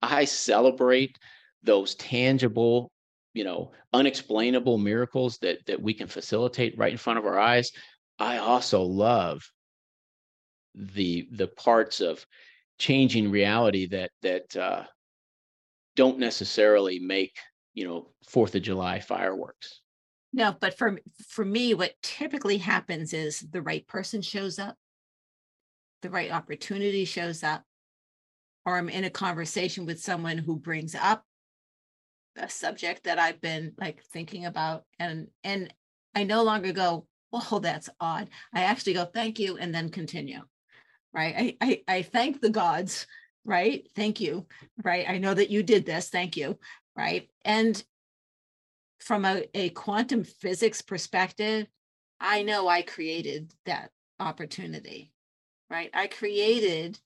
[0.01, 1.17] I celebrate
[1.61, 2.91] those tangible,
[3.33, 7.71] you know, unexplainable miracles that that we can facilitate right in front of our eyes.
[8.17, 9.43] I also love
[10.73, 12.25] the the parts of
[12.79, 14.83] changing reality that that uh,
[15.95, 17.35] don't necessarily make
[17.73, 19.81] you know, Fourth of July fireworks.
[20.33, 24.77] No, but for for me, what typically happens is the right person shows up,
[26.01, 27.63] the right opportunity shows up,
[28.65, 31.23] or I'm in a conversation with someone who brings up
[32.37, 35.73] a subject that I've been like thinking about, and and
[36.15, 38.29] I no longer go, oh, that's odd.
[38.53, 40.41] I actually go, thank you, and then continue.
[41.13, 41.57] Right.
[41.61, 43.05] I I, I thank the gods
[43.43, 44.45] right thank you
[44.83, 46.57] right i know that you did this thank you
[46.95, 47.29] right?
[47.45, 47.83] And
[48.99, 51.67] from a, a quantum physics perspective,
[52.19, 55.11] I know I created that opportunity,
[55.69, 55.89] right?
[55.93, 56.99] I created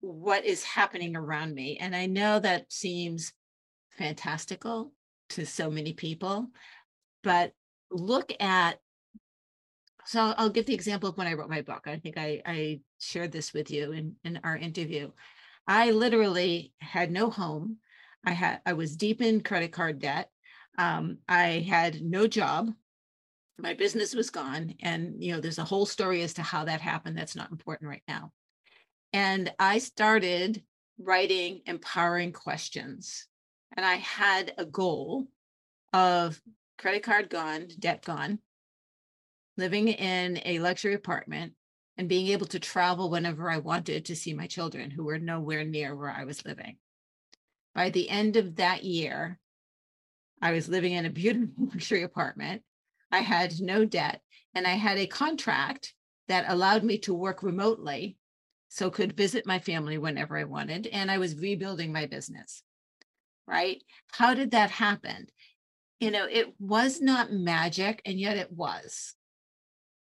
[0.00, 1.76] what is happening around me.
[1.78, 3.32] And I know that seems
[3.98, 4.92] fantastical
[5.30, 6.48] to so many people,
[7.22, 7.52] but
[7.90, 8.78] look at
[10.08, 11.82] so I'll give the example of when I wrote my book.
[11.84, 15.10] I think I, I shared this with you in, in our interview.
[15.66, 17.76] I literally had no home.
[18.24, 20.30] I had I was deep in credit card debt.
[20.76, 22.70] Um, I had no job.
[23.58, 26.80] My business was gone, and you know, there's a whole story as to how that
[26.80, 27.18] happened.
[27.18, 28.32] That's not important right now.
[29.12, 30.62] And I started
[30.98, 33.26] writing empowering questions,
[33.76, 35.26] and I had a goal
[35.92, 36.40] of
[36.76, 38.38] credit card gone, debt gone,
[39.56, 41.54] living in a luxury apartment,
[41.96, 45.64] and being able to travel whenever I wanted to see my children who were nowhere
[45.64, 46.76] near where I was living.
[47.78, 49.38] By the end of that year,
[50.42, 52.62] I was living in a beautiful luxury apartment.
[53.12, 54.20] I had no debt
[54.52, 55.94] and I had a contract
[56.26, 58.16] that allowed me to work remotely
[58.68, 62.64] so could visit my family whenever I wanted and I was rebuilding my business.
[63.46, 63.80] Right?
[64.10, 65.28] How did that happen?
[66.00, 69.14] You know, it was not magic and yet it was.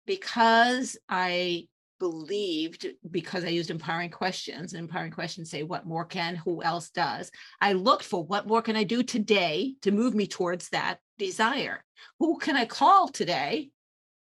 [0.06, 1.70] Because I
[2.02, 6.90] believed because I used empowering questions, and empowering questions say, What more can, who else
[6.90, 7.30] does?
[7.62, 11.86] I looked for what more can I do today to move me towards that desire?
[12.18, 13.70] Who can I call today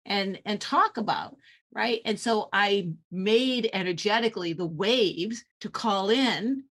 [0.04, 1.36] and, and talk about?
[1.72, 2.02] Right.
[2.04, 6.64] And so I made energetically the waves to call in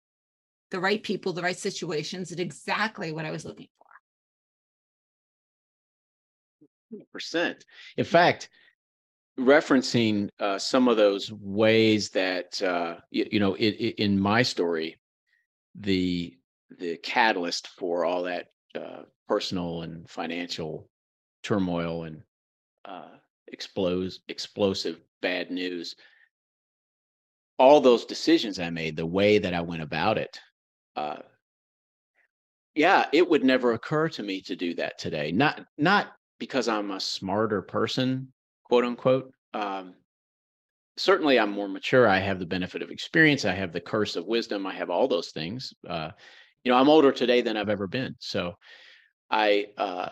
[0.72, 3.68] the right people, the right situations, and exactly what I was looking
[6.90, 7.04] for.
[7.12, 7.64] Percent.
[7.96, 8.48] In fact,
[9.38, 14.42] referencing uh, some of those ways that uh, you, you, know it, it, in my
[14.42, 14.96] story
[15.74, 16.36] the
[16.78, 20.88] the catalyst for all that uh, personal and financial
[21.42, 22.22] turmoil and
[22.84, 23.08] uh,
[23.54, 25.96] explos explosive bad news
[27.58, 30.40] all those decisions i made the way that i went about it
[30.96, 31.16] uh,
[32.76, 35.32] yeah it would never occur to me to do that today.
[35.32, 38.32] Not not because i'm a smarter person
[38.68, 39.32] quote unquote.
[39.54, 39.94] Um,
[40.96, 42.08] certainly, I'm more mature.
[42.08, 43.44] I have the benefit of experience.
[43.44, 44.66] I have the curse of wisdom.
[44.66, 45.72] I have all those things.
[45.88, 46.10] Uh,
[46.64, 48.16] you know, I'm older today than I've ever been.
[48.18, 48.54] So
[49.30, 50.08] I uh,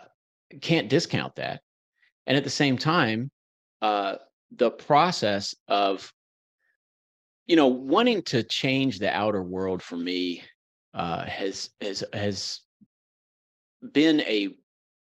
[0.61, 1.61] can't discount that.
[2.27, 3.29] And at the same time,
[3.81, 4.15] uh,
[4.55, 6.11] the process of
[7.45, 10.43] you know wanting to change the outer world for me
[10.93, 12.61] uh, has has has
[13.91, 14.55] been a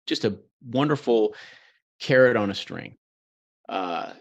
[0.07, 1.35] just a wonderful
[2.01, 2.97] carrot on a string
[3.69, 4.13] uh,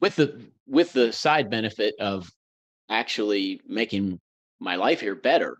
[0.00, 2.30] with the with the side benefit of
[2.88, 4.18] actually making
[4.60, 5.56] my life here better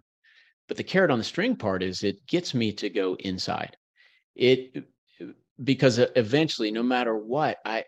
[0.70, 3.76] but the carrot on the string part is it gets me to go inside.
[4.36, 4.84] It
[5.64, 7.84] because eventually no matter what i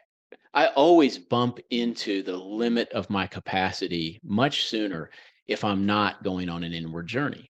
[0.52, 5.10] i always bump into the limit of my capacity much sooner
[5.46, 7.52] if i'm not going on an inward journey.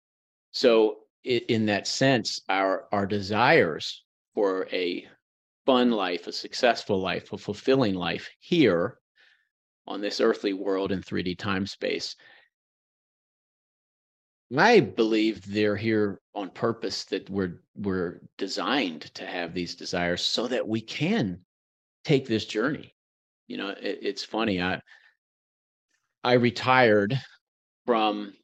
[0.50, 5.06] So in that sense our our desires for a
[5.66, 8.98] fun life a successful life a fulfilling life here
[9.86, 12.16] on this earthly world in 3d time space
[14.56, 20.46] I believe they're here on purpose that we're we're designed to have these desires so
[20.48, 21.40] that we can
[22.04, 22.94] take this journey.
[23.46, 24.60] You know, it, it's funny.
[24.60, 24.80] I
[26.22, 27.18] I retired
[27.86, 28.34] from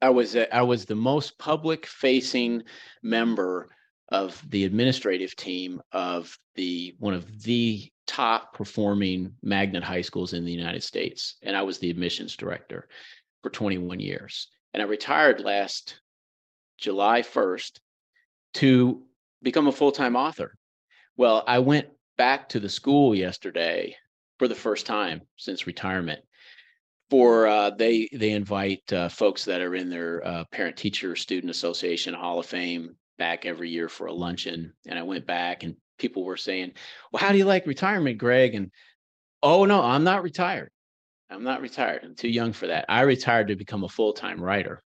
[0.00, 2.62] I was a, I was the most public facing
[3.02, 3.68] member
[4.12, 10.44] of the administrative team of the one of the top performing magnet high schools in
[10.44, 12.88] the United States and I was the admissions director
[13.42, 16.00] for 21 years and I retired last
[16.78, 17.78] July 1st
[18.54, 19.02] to
[19.42, 20.54] become a full time author.
[21.16, 23.96] Well, I went back to the school yesterday
[24.38, 26.20] for the first time since retirement.
[27.10, 31.50] For uh, they they invite uh, folks that are in their uh, parent teacher student
[31.50, 35.76] association Hall of Fame back every year for a luncheon, and I went back and
[35.98, 36.72] people were saying,
[37.12, 38.70] "Well, how do you like retirement, Greg?" And
[39.42, 40.70] oh no, I'm not retired.
[41.30, 42.02] I'm not retired.
[42.04, 42.86] I'm too young for that.
[42.88, 44.82] I retired to become a full time writer.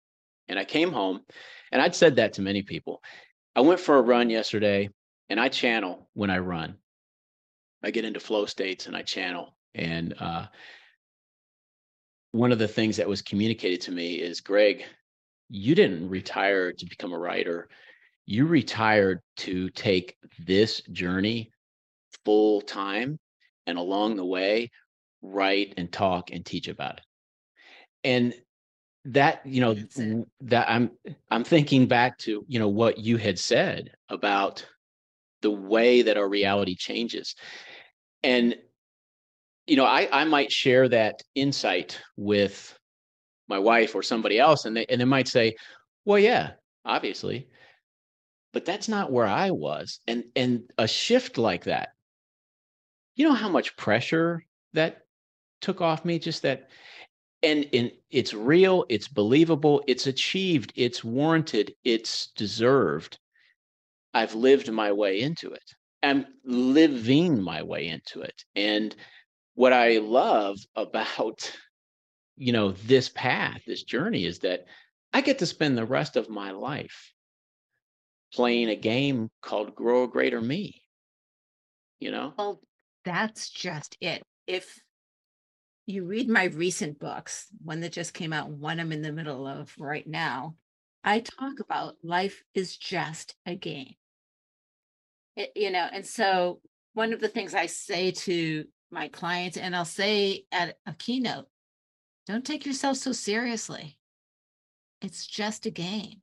[0.48, 1.20] And I came home,
[1.70, 3.02] and I'd said that to many people.
[3.54, 4.90] I went for a run yesterday,
[5.28, 6.76] and I channel when I run.
[7.82, 9.54] I get into flow states and I channel.
[9.74, 10.46] And uh,
[12.32, 14.84] one of the things that was communicated to me is Greg,
[15.48, 17.68] you didn't retire to become a writer.
[18.30, 21.50] You retired to take this journey
[22.24, 23.18] full time.
[23.66, 24.70] And along the way,
[25.20, 27.04] write and talk and teach about it.
[28.04, 28.34] And
[29.06, 29.74] that you know
[30.42, 30.90] that i'm
[31.30, 34.66] i'm thinking back to you know what you had said about
[35.40, 37.34] the way that our reality changes.
[38.22, 38.54] And
[39.66, 42.78] you know i i might share that insight with
[43.48, 45.56] my wife or somebody else and they and they might say
[46.04, 46.52] well yeah
[46.84, 47.48] obviously
[48.52, 51.90] but that's not where i was and and a shift like that
[53.16, 55.02] you know how much pressure that
[55.60, 56.70] took off me just that
[57.42, 63.18] and, and it's real it's believable it's achieved it's warranted it's deserved.
[64.12, 65.62] I've lived my way into it.
[66.02, 68.94] I'm living my way into it and
[69.54, 71.52] what i love about
[72.36, 74.64] you know this path this journey is that
[75.12, 77.12] i get to spend the rest of my life
[78.32, 80.82] playing a game called grow a greater me
[81.98, 82.60] you know well
[83.04, 84.80] that's just it if
[85.90, 89.46] you read my recent books, one that just came out, one I'm in the middle
[89.46, 90.54] of right now,
[91.02, 93.94] I talk about life is just a game.
[95.36, 96.60] It, you know, and so
[96.94, 101.46] one of the things I say to my clients, and I'll say at a keynote,
[102.26, 103.98] don't take yourself so seriously.
[105.00, 106.20] It's just a game.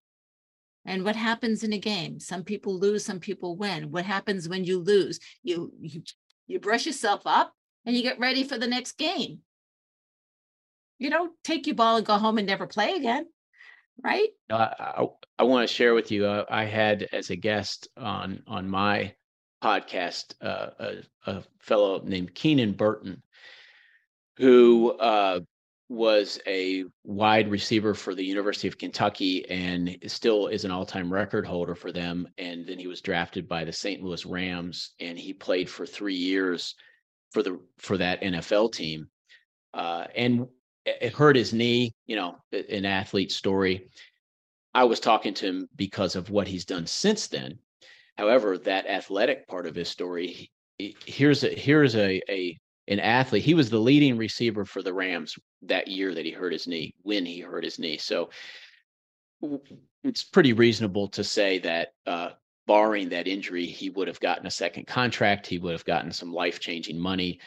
[0.87, 2.19] And what happens in a game?
[2.19, 3.91] Some people lose, some people win.
[3.91, 5.19] What happens when you lose?
[5.43, 6.01] You you
[6.47, 7.53] you brush yourself up
[7.85, 9.41] and you get ready for the next game
[10.99, 13.25] you don't take your ball and go home and never play again
[14.03, 15.05] right I, I,
[15.39, 19.13] I want to share with you uh, i had as a guest on on my
[19.63, 20.93] podcast uh, a,
[21.25, 23.21] a, fellow named keenan burton
[24.37, 25.39] who uh,
[25.89, 31.45] was a wide receiver for the university of kentucky and still is an all-time record
[31.45, 35.31] holder for them and then he was drafted by the st louis rams and he
[35.31, 36.75] played for three years
[37.31, 39.07] for the for that nfl team
[39.73, 40.47] uh, and
[40.87, 43.89] it hurt his knee, you know, an athlete story.
[44.73, 47.59] I was talking to him because of what he's done since then.
[48.17, 52.57] However, that athletic part of his story, here's a here's a, a
[52.87, 53.43] an athlete.
[53.43, 56.93] He was the leading receiver for the Rams that year that he hurt his knee,
[57.01, 57.97] when he hurt his knee.
[57.97, 58.29] So
[60.03, 62.29] it's pretty reasonable to say that uh,
[62.65, 65.47] barring that injury, he would have gotten a second contract.
[65.47, 67.39] He would have gotten some life changing money.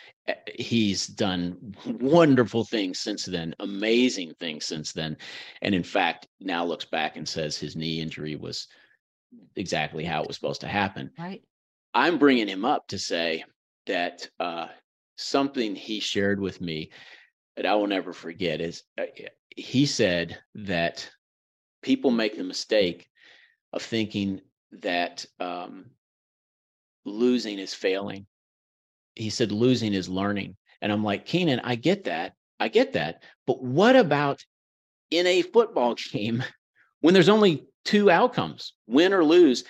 [0.55, 5.17] He's done wonderful things since then, amazing things since then.
[5.63, 8.69] And in fact, now looks back and says his knee injury was
[9.57, 11.11] exactly how it was supposed to happen.
[11.19, 11.43] Right.
[11.93, 13.45] I'm bringing him up to say
[13.87, 14.69] that uh,
[15.21, 16.91] something he shared with me
[17.57, 19.05] that I will never forget is uh,
[19.57, 21.09] he said that
[21.83, 23.09] people make the mistake
[23.73, 24.41] of thinking
[24.73, 25.87] that um,
[27.05, 28.27] losing is failing.
[29.15, 30.57] He said losing is learning.
[30.81, 32.35] And I'm like, Keenan, I get that.
[32.59, 33.23] I get that.
[33.47, 34.45] But what about
[35.11, 36.43] in a football game
[37.01, 39.65] when there's only two outcomes, win or lose,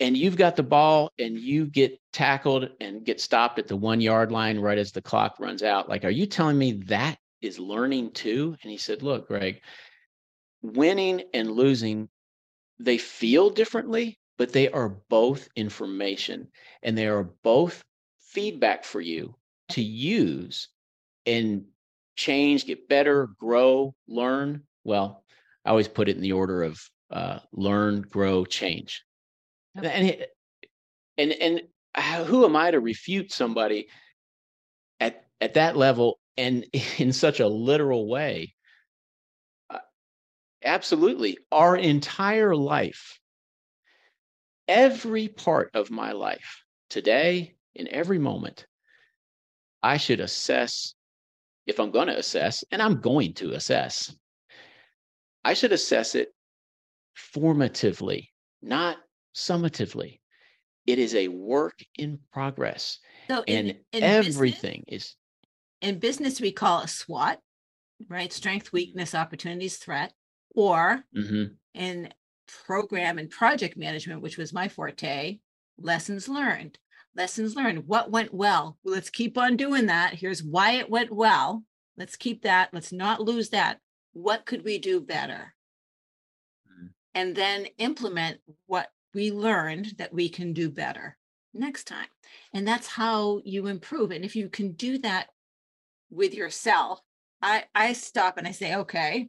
[0.00, 4.00] and you've got the ball and you get tackled and get stopped at the one
[4.00, 5.88] yard line right as the clock runs out?
[5.88, 8.56] Like, are you telling me that is learning too?
[8.62, 9.60] And he said, Look, Greg,
[10.62, 12.08] winning and losing,
[12.78, 16.48] they feel differently, but they are both information
[16.82, 17.82] and they are both
[18.20, 19.34] feedback for you
[19.70, 20.68] to use
[21.26, 21.64] and
[22.16, 24.62] change, get better, grow, learn.
[24.84, 25.24] Well,
[25.64, 26.80] I always put it in the order of
[27.10, 29.02] uh, learn, grow, change.
[29.84, 30.26] And
[31.16, 33.88] and and who am I to refute somebody
[35.00, 36.64] at at that level and
[36.98, 38.54] in such a literal way?
[39.70, 39.78] Uh,
[40.64, 43.18] absolutely, our entire life,
[44.66, 48.66] every part of my life today, in every moment,
[49.82, 50.94] I should assess
[51.66, 54.14] if I'm going to assess, and I'm going to assess.
[55.44, 56.34] I should assess it
[57.34, 58.28] formatively,
[58.62, 58.96] not
[59.38, 60.20] summatively.
[60.86, 62.98] It is a work in progress.
[63.28, 65.16] So and in, in everything business, is
[65.80, 67.38] in business we call a SWOT,
[68.08, 68.32] right?
[68.32, 70.12] Strength, weakness, opportunities, threat,
[70.54, 71.52] or mm-hmm.
[71.74, 72.12] in
[72.66, 75.38] program and project management, which was my forte,
[75.78, 76.78] lessons learned.
[77.14, 77.86] Lessons learned.
[77.86, 78.78] What went well?
[78.82, 78.94] well?
[78.94, 80.14] Let's keep on doing that.
[80.14, 81.64] Here's why it went well.
[81.96, 82.70] Let's keep that.
[82.72, 83.78] Let's not lose that.
[84.12, 85.54] What could we do better?
[87.18, 91.16] and then implement what we learned that we can do better
[91.54, 92.08] next time.
[92.52, 94.10] And that's how you improve.
[94.10, 95.28] And if you can do that
[96.10, 97.00] with yourself,
[97.40, 99.28] I, I stop and I say, okay,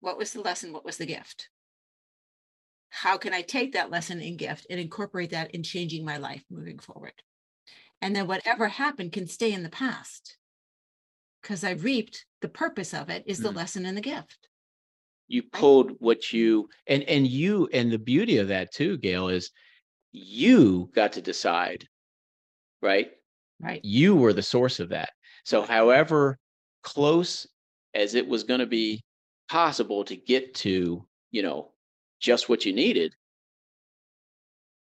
[0.00, 0.72] what was the lesson?
[0.72, 1.48] What was the gift?
[2.90, 6.44] How can I take that lesson and gift and incorporate that in changing my life
[6.50, 7.14] moving forward?
[8.00, 10.36] And then whatever happened can stay in the past
[11.42, 13.56] because I reaped the purpose of it is the mm.
[13.56, 14.48] lesson and the gift
[15.28, 19.50] you pulled what you and and you and the beauty of that too gail is
[20.12, 21.86] you got to decide
[22.82, 23.10] right?
[23.60, 23.80] Right.
[23.84, 25.10] You were the source of that.
[25.44, 26.38] So however
[26.82, 27.46] close
[27.94, 29.02] as it was going to be
[29.48, 31.70] possible to get to you know
[32.20, 33.14] just what you needed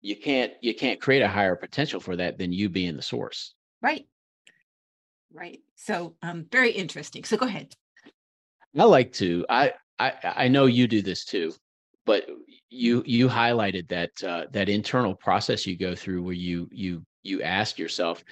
[0.01, 3.53] you can't you can't create a higher potential for that than you being the source.
[3.81, 4.07] Right.
[5.33, 5.61] Right.
[5.75, 7.23] So um very interesting.
[7.23, 7.73] So go ahead.
[8.77, 11.53] I like to i I, I know you do this too,
[12.05, 12.27] but
[12.69, 17.41] you you highlighted that uh, that internal process you go through where you you you
[17.41, 18.23] ask yourself,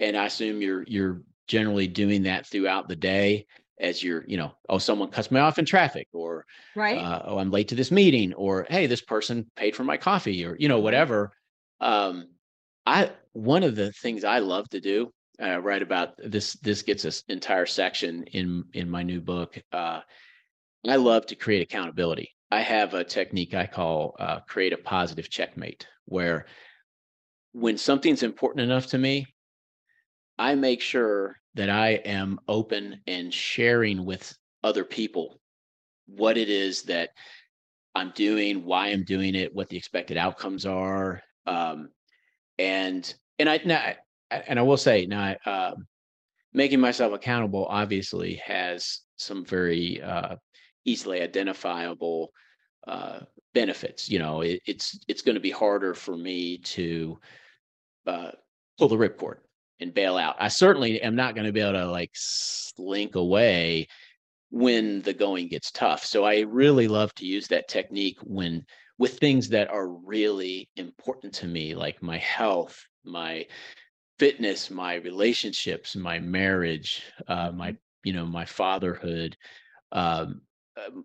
[0.00, 3.46] and I assume you're you're generally doing that throughout the day
[3.78, 6.44] as you're you know oh someone cuts me off in traffic or
[6.74, 9.96] right uh, oh I'm late to this meeting or hey this person paid for my
[9.96, 11.32] coffee or you know whatever.
[11.80, 12.28] Um,
[12.86, 17.04] I one of the things I love to do uh, write about this this gets
[17.04, 19.60] an entire section in in my new book.
[19.72, 20.00] Uh,
[20.88, 22.34] I love to create accountability.
[22.50, 26.46] I have a technique I call uh, create a positive checkmate, where
[27.52, 29.26] when something's important enough to me,
[30.38, 35.40] I make sure that I am open and sharing with other people
[36.06, 37.10] what it is that
[37.94, 41.88] I'm doing, why I'm doing it, what the expected outcomes are, um,
[42.58, 43.94] and and I now
[44.30, 45.72] and I will say now uh,
[46.52, 50.36] making myself accountable obviously has some very uh,
[50.86, 52.32] easily identifiable
[52.86, 53.20] uh,
[53.52, 54.08] benefits.
[54.08, 57.18] You know, it, it's it's going to be harder for me to
[58.06, 58.30] uh,
[58.78, 59.38] pull the ripcord
[59.80, 60.36] and bail out.
[60.38, 63.88] I certainly am not going to be able to like slink away
[64.50, 66.04] when the going gets tough.
[66.04, 68.64] So I really love to use that technique when
[68.98, 73.46] with things that are really important to me, like my health, my
[74.18, 79.36] fitness, my relationships, my marriage, uh, my you know my fatherhood,
[79.92, 80.40] um,
[80.76, 81.04] um,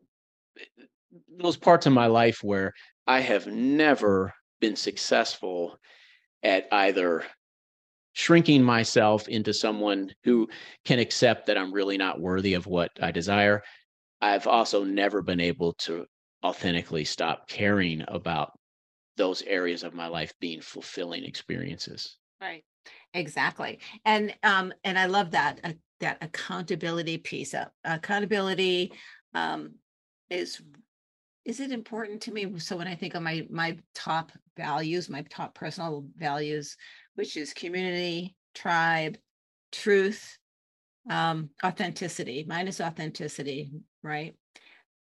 [1.38, 2.74] those parts of my life where
[3.08, 5.78] I have never been successful
[6.44, 7.24] at either
[8.14, 10.48] shrinking myself into someone who
[10.86, 13.62] can accept that I'm really not worthy of what I desire.
[14.22, 16.06] I've also never been able to
[16.44, 18.52] authentically stop caring about
[19.18, 22.18] those areas of my life being fulfilling experiences.
[22.42, 22.64] Right.
[23.14, 23.80] Exactly.
[24.06, 27.54] And um and I love that uh, that accountability piece.
[27.54, 28.92] Uh, accountability
[29.34, 29.76] um,
[30.30, 30.62] is
[31.44, 32.60] is it important to me?
[32.60, 36.78] So when I think of my my top values, my top personal values,
[37.16, 39.18] which is community, tribe,
[39.72, 40.38] truth,
[41.10, 42.46] um, authenticity.
[42.48, 43.72] Mine is authenticity,
[44.04, 44.36] right?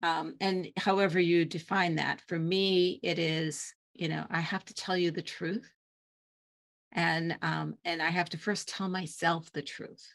[0.03, 4.73] Um, and however you define that, for me, it is, you know, I have to
[4.73, 5.67] tell you the truth.
[6.91, 10.07] And um, and I have to first tell myself the truth.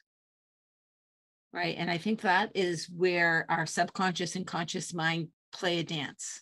[1.53, 1.77] Right.
[1.79, 6.41] And I think that is where our subconscious and conscious mind play a dance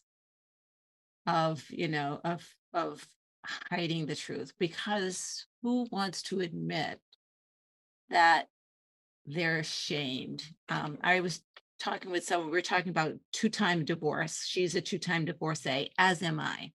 [1.27, 3.07] of you know of of
[3.71, 7.01] hiding the truth because who wants to admit
[8.09, 8.47] that
[9.27, 11.43] they're ashamed um, i was
[11.79, 14.45] talking with someone we were talking about two-time divorce.
[14.47, 16.73] She's a two-time divorcee as am i.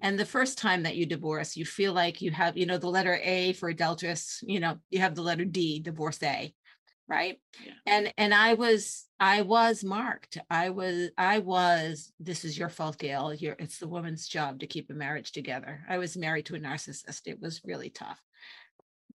[0.00, 2.88] And the first time that you divorce you feel like you have you know the
[2.88, 6.54] letter a for adulteress you know you have the letter d divorcee
[7.08, 7.40] right?
[7.64, 7.72] Yeah.
[7.86, 10.38] and and i was i was marked.
[10.50, 13.34] I was i was this is your fault gail.
[13.34, 15.84] You're, it's the woman's job to keep a marriage together.
[15.88, 17.22] I was married to a narcissist.
[17.26, 18.20] It was really tough.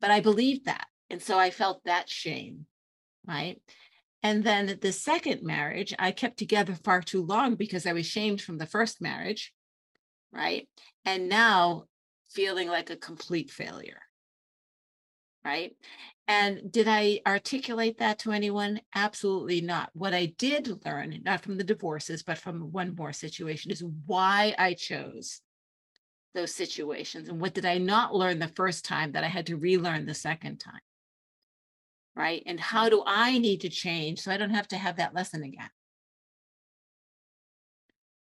[0.01, 0.87] But i believed that.
[1.09, 2.65] And so i felt that shame
[3.27, 3.61] right?
[4.21, 8.41] And then the second marriage i kept together far too long because i was shamed
[8.41, 9.53] from the first marriage
[10.33, 10.67] right?
[11.05, 11.83] And now
[12.31, 14.01] feeling like a complete failure
[15.45, 15.75] right
[16.28, 18.82] and did I articulate that to anyone?
[18.95, 19.89] Absolutely not.
[19.93, 24.55] What I did learn, not from the divorces, but from one more situation, is why
[24.57, 25.41] I chose
[26.34, 27.30] those situations.
[27.30, 30.13] And what did I not learn the first time that I had to relearn the
[30.13, 30.82] second time?
[32.15, 32.43] Right.
[32.45, 35.43] And how do I need to change so I don't have to have that lesson
[35.43, 35.69] again?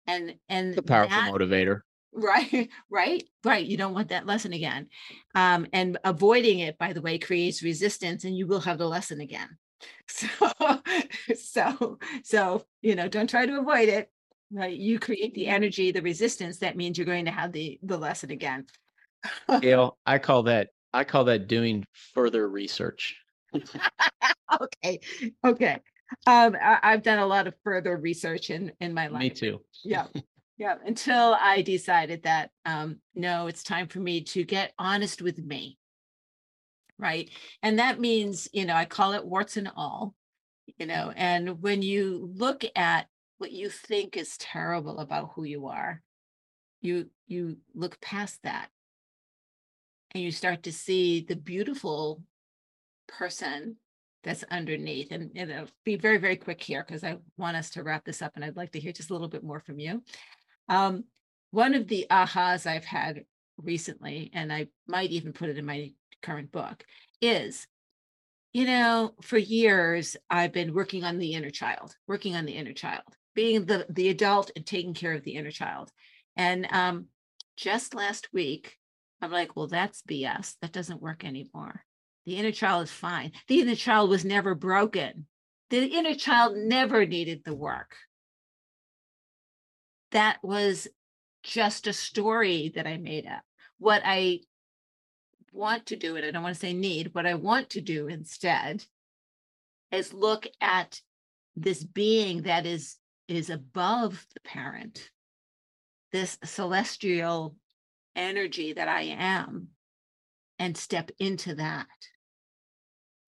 [0.07, 1.81] And and the powerful that, motivator
[2.13, 4.87] right right right you don't want that lesson again.
[5.35, 9.21] Um, and avoiding it by the way creates resistance and you will have the lesson
[9.21, 9.49] again.
[10.07, 10.27] So
[11.35, 14.09] so so you know don't try to avoid it
[14.49, 14.77] right?
[14.77, 18.31] You create the energy the resistance that means you're going to have the the lesson
[18.31, 18.65] again.
[19.59, 23.17] Gail i call that i call that doing further research.
[24.61, 25.01] Okay
[25.43, 25.79] okay.
[26.27, 29.21] Um I, have done a lot of further research in in my life.
[29.21, 29.61] me too.
[29.83, 30.05] Yeah
[30.57, 35.37] yeah until i decided that um no it's time for me to get honest with
[35.37, 35.77] me.
[36.99, 37.31] Right?
[37.61, 40.15] And that means you know i call it warts and all
[40.77, 43.07] you know and when you look at
[43.39, 46.01] what you think is terrible about who you are
[46.83, 48.69] you you look past that.
[50.13, 52.21] And you start to see the beautiful
[53.07, 53.77] person
[54.23, 57.83] that's underneath and you know be very very quick here because i want us to
[57.83, 60.01] wrap this up and i'd like to hear just a little bit more from you
[60.69, 61.05] um,
[61.51, 63.25] one of the ahas I've had
[63.57, 65.91] recently, and I might even put it in my
[66.21, 66.83] current book,
[67.21, 67.67] is
[68.53, 72.73] you know, for years I've been working on the inner child, working on the inner
[72.73, 73.03] child,
[73.33, 75.91] being the the adult and taking care of the inner child.
[76.37, 77.07] And um,
[77.57, 78.77] just last week,
[79.21, 80.55] I'm like, well, that's BS.
[80.61, 81.83] That doesn't work anymore.
[82.25, 83.31] The inner child is fine.
[83.47, 85.25] The inner child was never broken.
[85.69, 87.95] The inner child never needed the work
[90.13, 90.87] that was
[91.43, 93.43] just a story that I made up.
[93.77, 94.39] What I
[95.51, 98.07] want to do, and I don't want to say need, what I want to do
[98.07, 98.85] instead
[99.91, 101.01] is look at
[101.55, 102.95] this being that is
[103.27, 105.09] is above the parent,
[106.11, 107.55] this celestial
[108.15, 109.69] energy that I am,
[110.59, 111.87] and step into that.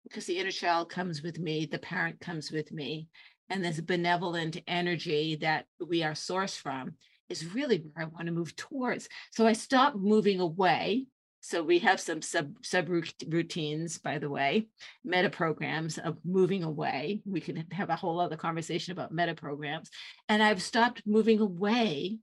[0.05, 3.09] Because the inner child comes with me, the parent comes with me,
[3.51, 6.95] and this benevolent energy that we are sourced from
[7.29, 9.09] is really where I want to move towards.
[9.33, 11.07] So I stopped moving away.
[11.43, 14.69] So we have some sub sub routines, by the way,
[15.05, 17.23] meta programs of moving away.
[17.25, 19.91] We can have a whole other conversation about meta programs.
[20.29, 22.19] And I've stopped moving away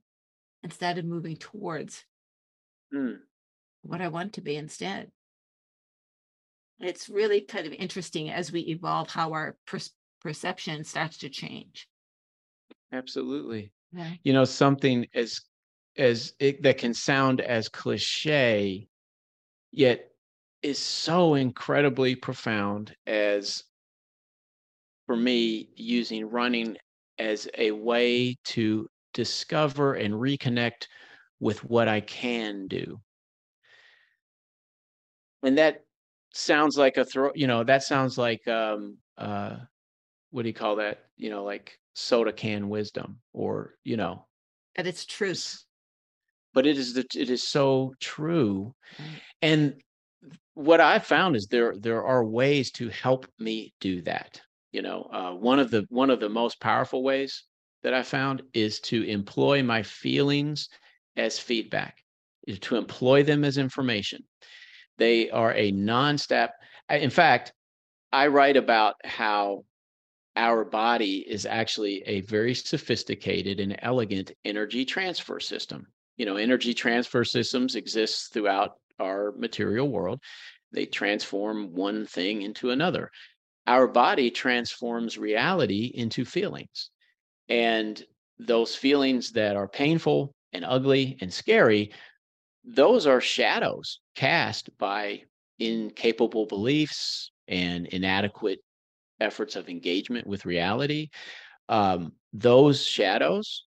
[0.62, 2.04] and started moving towards
[2.94, 3.16] mm.
[3.82, 5.10] what I want to be instead.
[6.80, 9.90] It's really kind of interesting as we evolve how our pers-
[10.20, 11.88] perception starts to change.
[12.92, 13.72] Absolutely.
[13.92, 14.14] Yeah.
[14.24, 15.40] You know, something as
[15.96, 18.88] as it, that can sound as cliche,
[19.72, 20.12] yet
[20.62, 23.64] is so incredibly profound as
[25.06, 26.76] for me using running
[27.18, 30.86] as a way to discover and reconnect
[31.40, 33.00] with what I can do.
[35.42, 35.84] And that
[36.34, 39.56] sounds like a throw, you know, that sounds like um uh
[40.30, 41.04] what do you call that?
[41.16, 44.26] You know, like soda can wisdom, or you know,
[44.76, 45.64] and it's truth.
[46.54, 48.74] But it is the, it is so true,
[49.42, 49.74] and
[50.54, 54.40] what I found is there there are ways to help me do that.
[54.72, 57.44] You know, uh, one of the one of the most powerful ways
[57.82, 60.68] that I found is to employ my feelings
[61.16, 61.96] as feedback,
[62.46, 64.24] is to employ them as information.
[64.96, 66.50] They are a non-stop.
[66.90, 67.52] In fact,
[68.12, 69.64] I write about how
[70.38, 75.84] our body is actually a very sophisticated and elegant energy transfer system.
[76.16, 80.20] You know, energy transfer systems exist throughout our material world.
[80.70, 83.10] They transform one thing into another.
[83.66, 86.90] Our body transforms reality into feelings.
[87.48, 88.00] And
[88.38, 91.92] those feelings that are painful and ugly and scary,
[92.64, 95.22] those are shadows cast by
[95.58, 98.60] incapable beliefs and inadequate
[99.20, 101.10] efforts of engagement with reality.
[101.68, 103.64] Um, those shadows,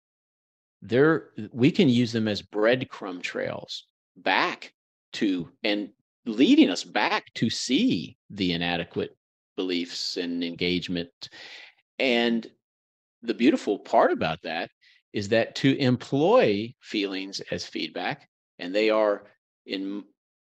[0.83, 3.87] they're we can use them as breadcrumb trails
[4.17, 4.73] back
[5.15, 5.91] to and
[6.27, 9.17] leading us back to see the inadequate
[9.57, 11.29] beliefs and engagement.
[11.99, 12.47] And
[13.23, 14.71] the beautiful part about that
[15.13, 18.29] is that to employ feelings as feedback,
[18.59, 19.25] and they are
[19.65, 20.05] in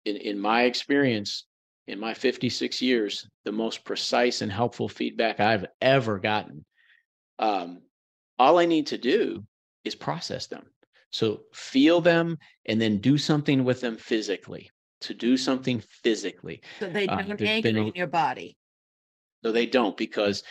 [0.06, 1.46] in, in my experience,
[1.88, 6.66] in my 56 years, the most precise and helpful feedback I've ever gotten.
[7.40, 7.82] Um,
[8.38, 9.46] all I need to do
[9.84, 10.66] is process them.
[11.12, 14.70] So feel them and then do something with them physically.
[15.02, 16.62] To do something physically.
[16.80, 18.58] So they uh, don't uh, anchor in your body.
[19.44, 20.44] No, they don't because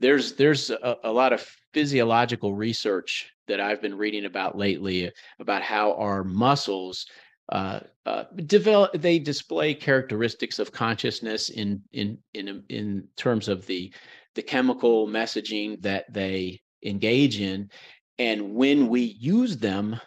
[0.00, 5.62] there's there's a, a, lot of physiological research that I've been reading about lately about
[5.62, 7.06] how our muscles
[7.50, 13.92] uh, uh, develop they display characteristics of consciousness in in in in terms of the
[14.34, 17.70] the chemical messaging that they engage in
[18.18, 20.00] and when we use them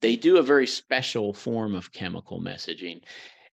[0.00, 3.02] they do a very special form of chemical messaging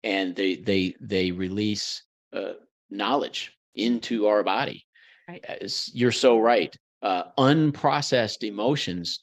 [0.03, 2.03] and they they they release
[2.33, 2.53] uh,
[2.89, 4.85] knowledge into our body
[5.29, 5.45] right.
[5.93, 9.19] You're so right uh, unprocessed emotions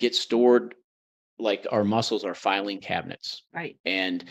[0.00, 0.74] get stored
[1.38, 3.76] like our muscles are filing cabinets right.
[3.84, 4.24] and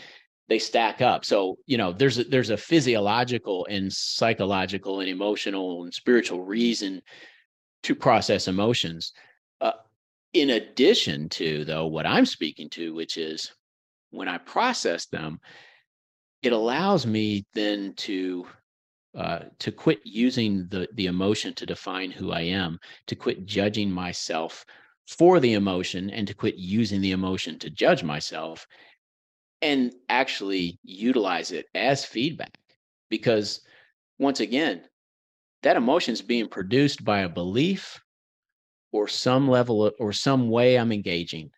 [0.48, 1.24] they stack up.
[1.24, 7.02] So you know there's a, there's a physiological and psychological and emotional and spiritual reason
[7.84, 9.12] to process emotions.
[9.60, 9.72] Uh,
[10.34, 13.52] in addition to though what i'm speaking to which is
[14.10, 15.40] when i process them
[16.42, 18.46] it allows me then to
[19.16, 23.90] uh, to quit using the the emotion to define who i am to quit judging
[23.90, 24.66] myself
[25.06, 28.66] for the emotion and to quit using the emotion to judge myself
[29.62, 32.56] and actually utilize it as feedback
[33.10, 33.60] because
[34.18, 34.82] once again
[35.62, 37.98] that emotion is being produced by a belief
[38.92, 41.50] or some level of, or some way I'm engaging.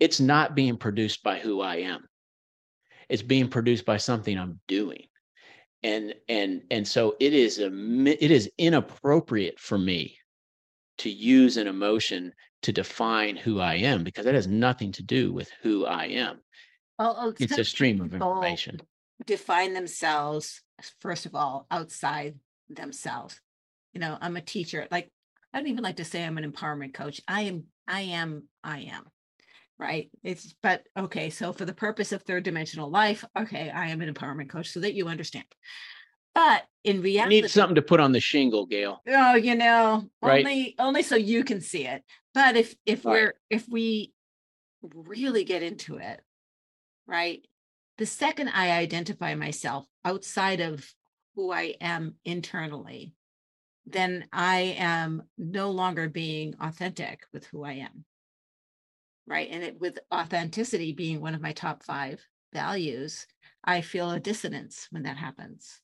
[0.00, 2.08] It's not being produced by who I am.
[3.08, 5.04] It's being produced by something I'm doing.
[5.82, 10.16] And and and so it is a it is inappropriate for me
[10.98, 12.32] to use an emotion
[12.62, 16.40] to define who I am because that has nothing to do with who I am.
[16.98, 18.80] Well, oh, it's a stream of information.
[19.24, 20.62] Define themselves
[21.00, 22.34] first of all outside
[22.68, 23.40] themselves.
[23.92, 24.86] You know, I'm a teacher.
[24.90, 25.10] Like
[25.52, 27.20] I don't even like to say I'm an empowerment coach.
[27.26, 29.04] I am, I am, I am.
[29.78, 30.10] Right.
[30.22, 31.30] It's, but okay.
[31.30, 34.80] So for the purpose of third dimensional life, okay, I am an empowerment coach so
[34.80, 35.46] that you understand.
[36.36, 39.00] But in reality, you need something to put on the shingle, Gail.
[39.08, 40.44] Oh, you know, right?
[40.44, 42.04] only only so you can see it.
[42.34, 43.12] But if if right.
[43.12, 44.12] we're if we
[44.82, 46.20] really get into it,
[47.06, 47.42] right?
[47.96, 50.86] The second I identify myself outside of
[51.36, 53.14] who I am internally,
[53.86, 58.04] then I am no longer being authentic with who I am.
[59.26, 59.48] Right.
[59.50, 62.20] And it, with authenticity being one of my top five
[62.52, 63.26] values,
[63.64, 65.80] I feel a dissonance when that happens.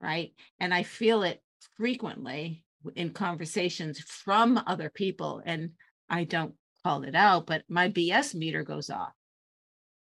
[0.00, 0.32] Right.
[0.60, 1.42] And I feel it
[1.76, 5.42] frequently in conversations from other people.
[5.44, 5.70] And
[6.08, 9.12] I don't call it out, but my BS meter goes off.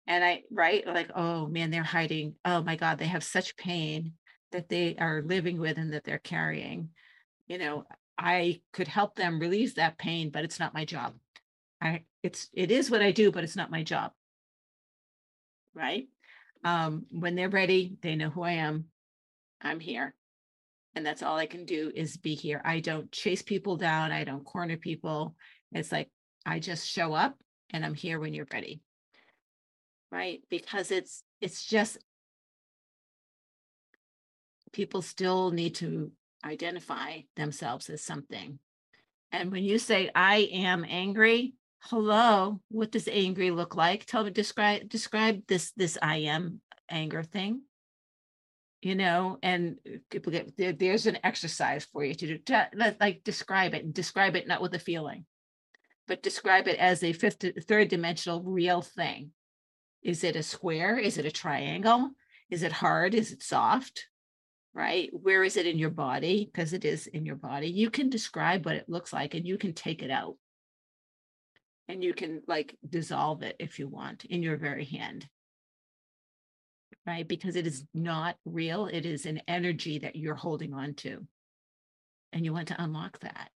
[0.07, 2.35] And I, right, like, oh man, they're hiding.
[2.43, 4.13] Oh my God, they have such pain
[4.51, 6.89] that they are living with and that they're carrying
[7.47, 7.85] you know
[8.17, 11.13] i could help them release that pain but it's not my job
[11.81, 14.11] i it's it is what i do but it's not my job
[15.73, 16.07] right
[16.63, 18.85] um when they're ready they know who i am
[19.65, 20.13] i'm here
[20.95, 24.23] and that's all i can do is be here i don't chase people down i
[24.23, 25.35] don't corner people
[25.73, 26.09] it's like
[26.45, 27.37] i just show up
[27.71, 28.79] and i'm here when you're ready
[30.11, 31.97] right because it's it's just
[34.75, 36.11] people still need to
[36.45, 38.59] identify themselves as something.
[39.31, 44.05] And when you say, I am angry, hello, what does angry look like?
[44.05, 47.61] Tell me, describe describe this this I am anger thing.
[48.85, 49.77] You know and
[50.15, 52.69] uh, there's an exercise for you to do to,
[52.99, 55.25] like describe it and describe it not with a feeling
[56.07, 59.31] but describe it as a fifth third dimensional real thing.
[60.03, 60.97] Is it a square?
[60.97, 62.11] Is it a triangle?
[62.49, 63.15] Is it hard?
[63.15, 64.07] Is it soft?
[64.73, 65.09] Right?
[65.13, 66.49] Where is it in your body?
[66.51, 67.67] Because it is in your body.
[67.67, 70.35] You can describe what it looks like and you can take it out.
[71.87, 75.27] And you can like dissolve it if you want in your very hand
[77.05, 77.27] right?
[77.27, 78.87] Because it is not real.
[78.87, 81.25] It is an energy that you're holding on to.
[82.33, 83.49] And you want to unlock that.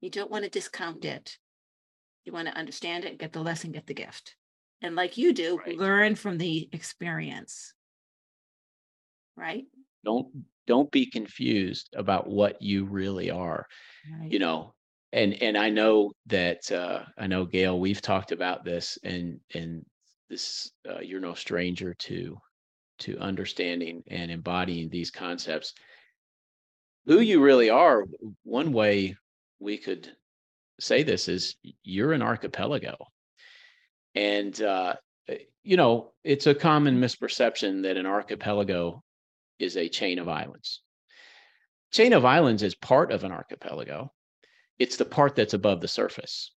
[0.00, 1.38] You don't want to discount it.
[2.24, 4.36] You want to understand it, get the lesson, get the gift.
[4.82, 5.76] And like you do, right.
[5.76, 7.72] learn from the experience.
[9.36, 9.64] Right?
[10.04, 10.28] Don't
[10.66, 13.66] don't be confused about what you really are.
[14.20, 14.30] Right.
[14.30, 14.74] You know,
[15.12, 19.84] and and I know that uh I know Gail, we've talked about this and and
[20.28, 22.36] this uh, you're no stranger to
[23.00, 25.74] to understanding and embodying these concepts.
[27.06, 28.04] Who you really are
[28.42, 29.16] one way
[29.60, 30.10] we could
[30.80, 32.96] say this is you're an archipelago.
[34.14, 34.94] And uh,
[35.28, 39.02] eh, you know it's a common misperception that an archipelago
[39.58, 40.82] is a chain of islands.
[41.90, 44.12] Chain of islands is part of an archipelago.
[44.78, 46.52] It's the part that's above the surface.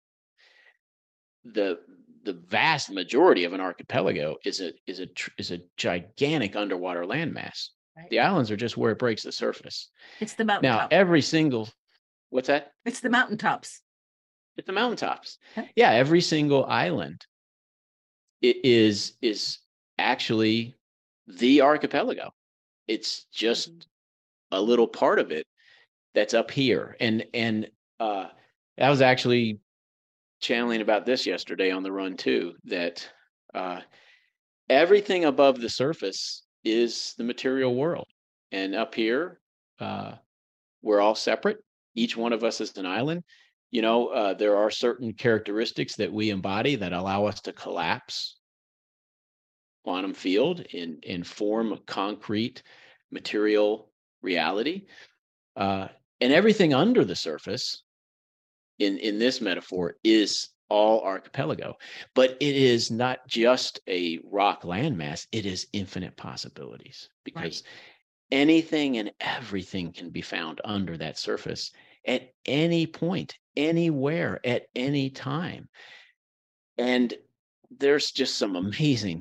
[1.45, 1.79] The
[2.25, 5.09] the vast majority of an archipelago is a is a
[5.39, 7.69] is a gigantic underwater landmass.
[7.97, 8.09] Right.
[8.11, 9.91] The islands are just where it breaks the surface.
[10.21, 10.71] It's the mountain.
[10.71, 11.69] Now every single,
[12.31, 12.73] what's that?
[12.85, 13.81] It's the mountaintops.
[14.57, 15.39] It's the mountaintops.
[15.57, 15.71] Okay.
[15.75, 17.25] Yeah, every single island
[18.43, 19.59] it is is
[19.99, 20.75] actually
[21.27, 22.33] the archipelago.
[22.89, 24.57] It's just mm-hmm.
[24.57, 25.47] a little part of it
[26.15, 28.29] that's up here, and and uh,
[28.79, 29.61] that was actually
[30.41, 33.09] channeling about this yesterday on the run too that
[33.55, 33.81] uh,
[34.69, 38.07] everything above the surface is the material world.
[38.53, 39.41] And up here
[39.79, 40.15] uh,
[40.83, 41.59] we're all separate.
[41.95, 43.23] Each one of us is an island.
[43.71, 48.37] You know uh, there are certain characteristics that we embody that allow us to collapse
[49.85, 52.63] quantum field in in form concrete
[53.11, 53.91] material
[54.23, 54.87] reality.
[55.57, 55.89] Uh,
[56.21, 57.83] and everything under the surface
[58.81, 61.77] in in this metaphor is all archipelago
[62.15, 68.39] but it is not just a rock landmass it is infinite possibilities because right.
[68.41, 71.71] anything and everything can be found under that surface
[72.07, 75.69] at any point anywhere at any time
[76.79, 77.15] and
[77.79, 79.21] there's just some amazing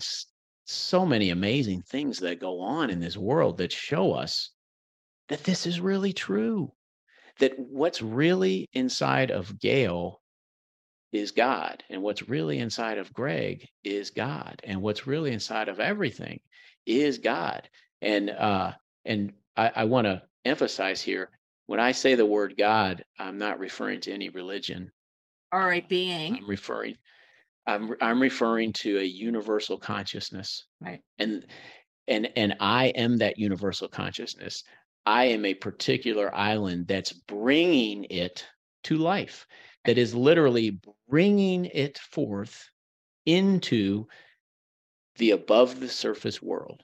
[0.66, 4.52] so many amazing things that go on in this world that show us
[5.28, 6.72] that this is really true
[7.40, 10.22] that what's really inside of Gail
[11.12, 15.80] is God, and what's really inside of Greg is God, and what's really inside of
[15.80, 16.40] everything
[16.86, 17.68] is God.
[18.02, 18.74] And uh,
[19.06, 21.30] and I, I want to emphasize here
[21.66, 24.92] when I say the word God, I'm not referring to any religion.
[25.52, 26.38] All right, being.
[26.38, 26.96] I'm referring.
[27.68, 30.66] I'm I'm referring to a universal consciousness.
[30.82, 31.02] Right.
[31.18, 31.46] And
[32.08, 34.64] and and I am that universal consciousness.
[35.06, 38.46] I am a particular island that's bringing it
[38.84, 39.48] to life,
[39.86, 40.80] that is literally
[41.10, 42.70] bringing it forth
[43.26, 44.08] into
[45.18, 46.84] the above the surface world.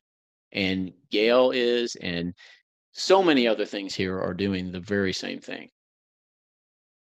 [0.52, 2.34] And Gail is, and
[2.94, 5.70] so many other things here are doing the very same thing.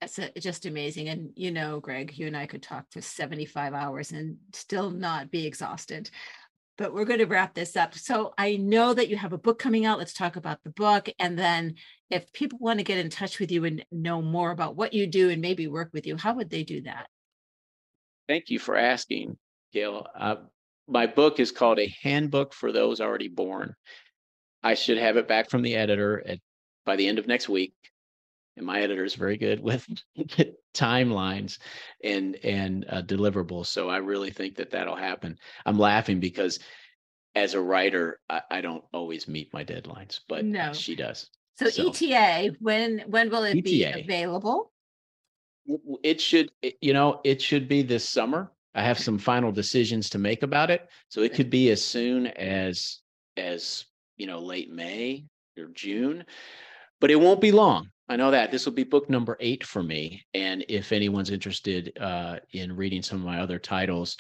[0.01, 1.09] That's a, just amazing.
[1.09, 5.31] And, you know, Greg, you and I could talk for 75 hours and still not
[5.31, 6.11] be exhausted
[6.79, 7.95] but we're going to wrap this up.
[7.95, 9.99] So I know that you have a book coming out.
[9.99, 11.09] Let's talk about the book.
[11.19, 11.75] And then
[12.11, 15.07] if people want to get in touch with you and know more about what you
[15.07, 17.09] do and maybe work with you, how would they do that?
[18.29, 19.37] Thank you for asking,
[19.73, 20.07] Gail.
[20.19, 20.37] Uh,
[20.89, 23.75] my book is called A Handbook for Those Already Born.
[24.63, 26.39] I should have it back from the editor at,
[26.87, 27.75] by the end of next week
[28.57, 29.87] and my editor is very good with
[30.75, 31.59] timelines
[32.05, 35.37] and and uh, deliverables so i really think that that'll happen.
[35.67, 36.59] I'm laughing because
[37.35, 40.73] as a writer I, I don't always meet my deadlines but no.
[40.73, 44.73] she does so, so, eta when when will it ETA, be available?
[46.03, 46.51] It should
[46.81, 48.53] you know it should be this summer.
[48.75, 52.27] I have some final decisions to make about it so it could be as soon
[52.27, 53.01] as
[53.37, 53.85] as
[54.17, 55.25] you know late may
[55.59, 56.25] or june
[57.01, 59.83] but it won't be long I know that this will be book number eight for
[59.83, 60.25] me.
[60.35, 64.17] And if anyone's interested uh, in reading some of my other titles,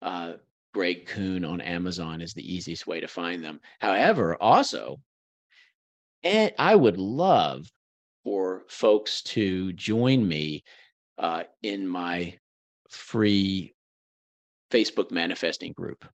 [0.00, 0.34] uh,
[0.72, 3.60] Greg Kuhn on Amazon is the easiest way to find them.
[3.80, 5.00] However, also,
[6.22, 7.70] and I would love
[8.24, 10.64] for folks to join me
[11.18, 12.38] uh, in my
[12.90, 13.74] free
[14.70, 16.04] Facebook manifesting group.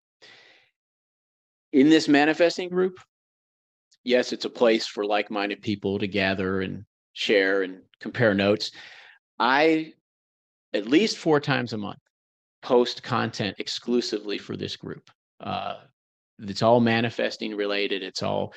[1.71, 2.99] In this manifesting group,
[4.03, 8.71] yes, it's a place for like minded people to gather and share and compare notes.
[9.39, 9.93] I,
[10.73, 11.99] at least four times a month,
[12.61, 15.09] post content exclusively for this group.
[15.39, 15.77] Uh,
[16.39, 18.03] it's all manifesting related.
[18.03, 18.53] It's all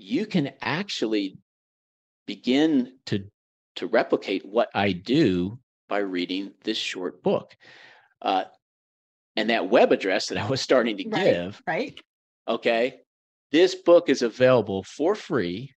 [0.00, 1.38] You can actually
[2.24, 3.24] begin to
[3.76, 7.56] to replicate what I do by reading this short book.
[8.22, 8.44] Uh,
[9.36, 11.24] and that web address that I was starting to right.
[11.24, 12.00] give, Right.
[12.46, 13.00] okay,
[13.50, 15.74] this book is available for free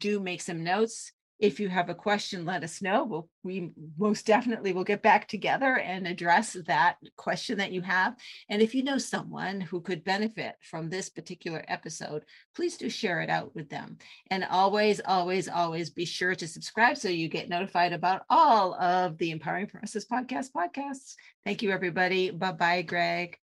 [0.00, 1.12] do make some notes.
[1.38, 3.04] If you have a question, let us know.
[3.04, 8.14] We'll, we most definitely will get back together and address that question that you have.
[8.48, 12.24] And if you know someone who could benefit from this particular episode,
[12.54, 13.98] please do share it out with them.
[14.30, 19.18] And always, always, always be sure to subscribe so you get notified about all of
[19.18, 21.14] the Empowering Process Podcast podcasts.
[21.44, 22.30] Thank you, everybody.
[22.30, 23.38] Bye bye, Greg.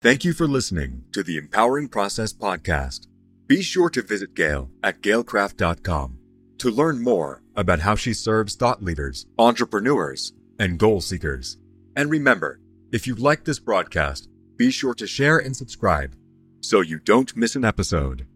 [0.00, 3.08] Thank you for listening to the Empowering Process Podcast.
[3.48, 6.18] Be sure to visit Gail at gailkraft.com
[6.58, 11.56] to learn more about how she serves thought leaders, entrepreneurs, and goal seekers.
[11.96, 12.60] And remember,
[12.92, 14.28] if you like this broadcast,
[14.58, 16.14] be sure to share and subscribe
[16.60, 18.26] so you don't miss an episode.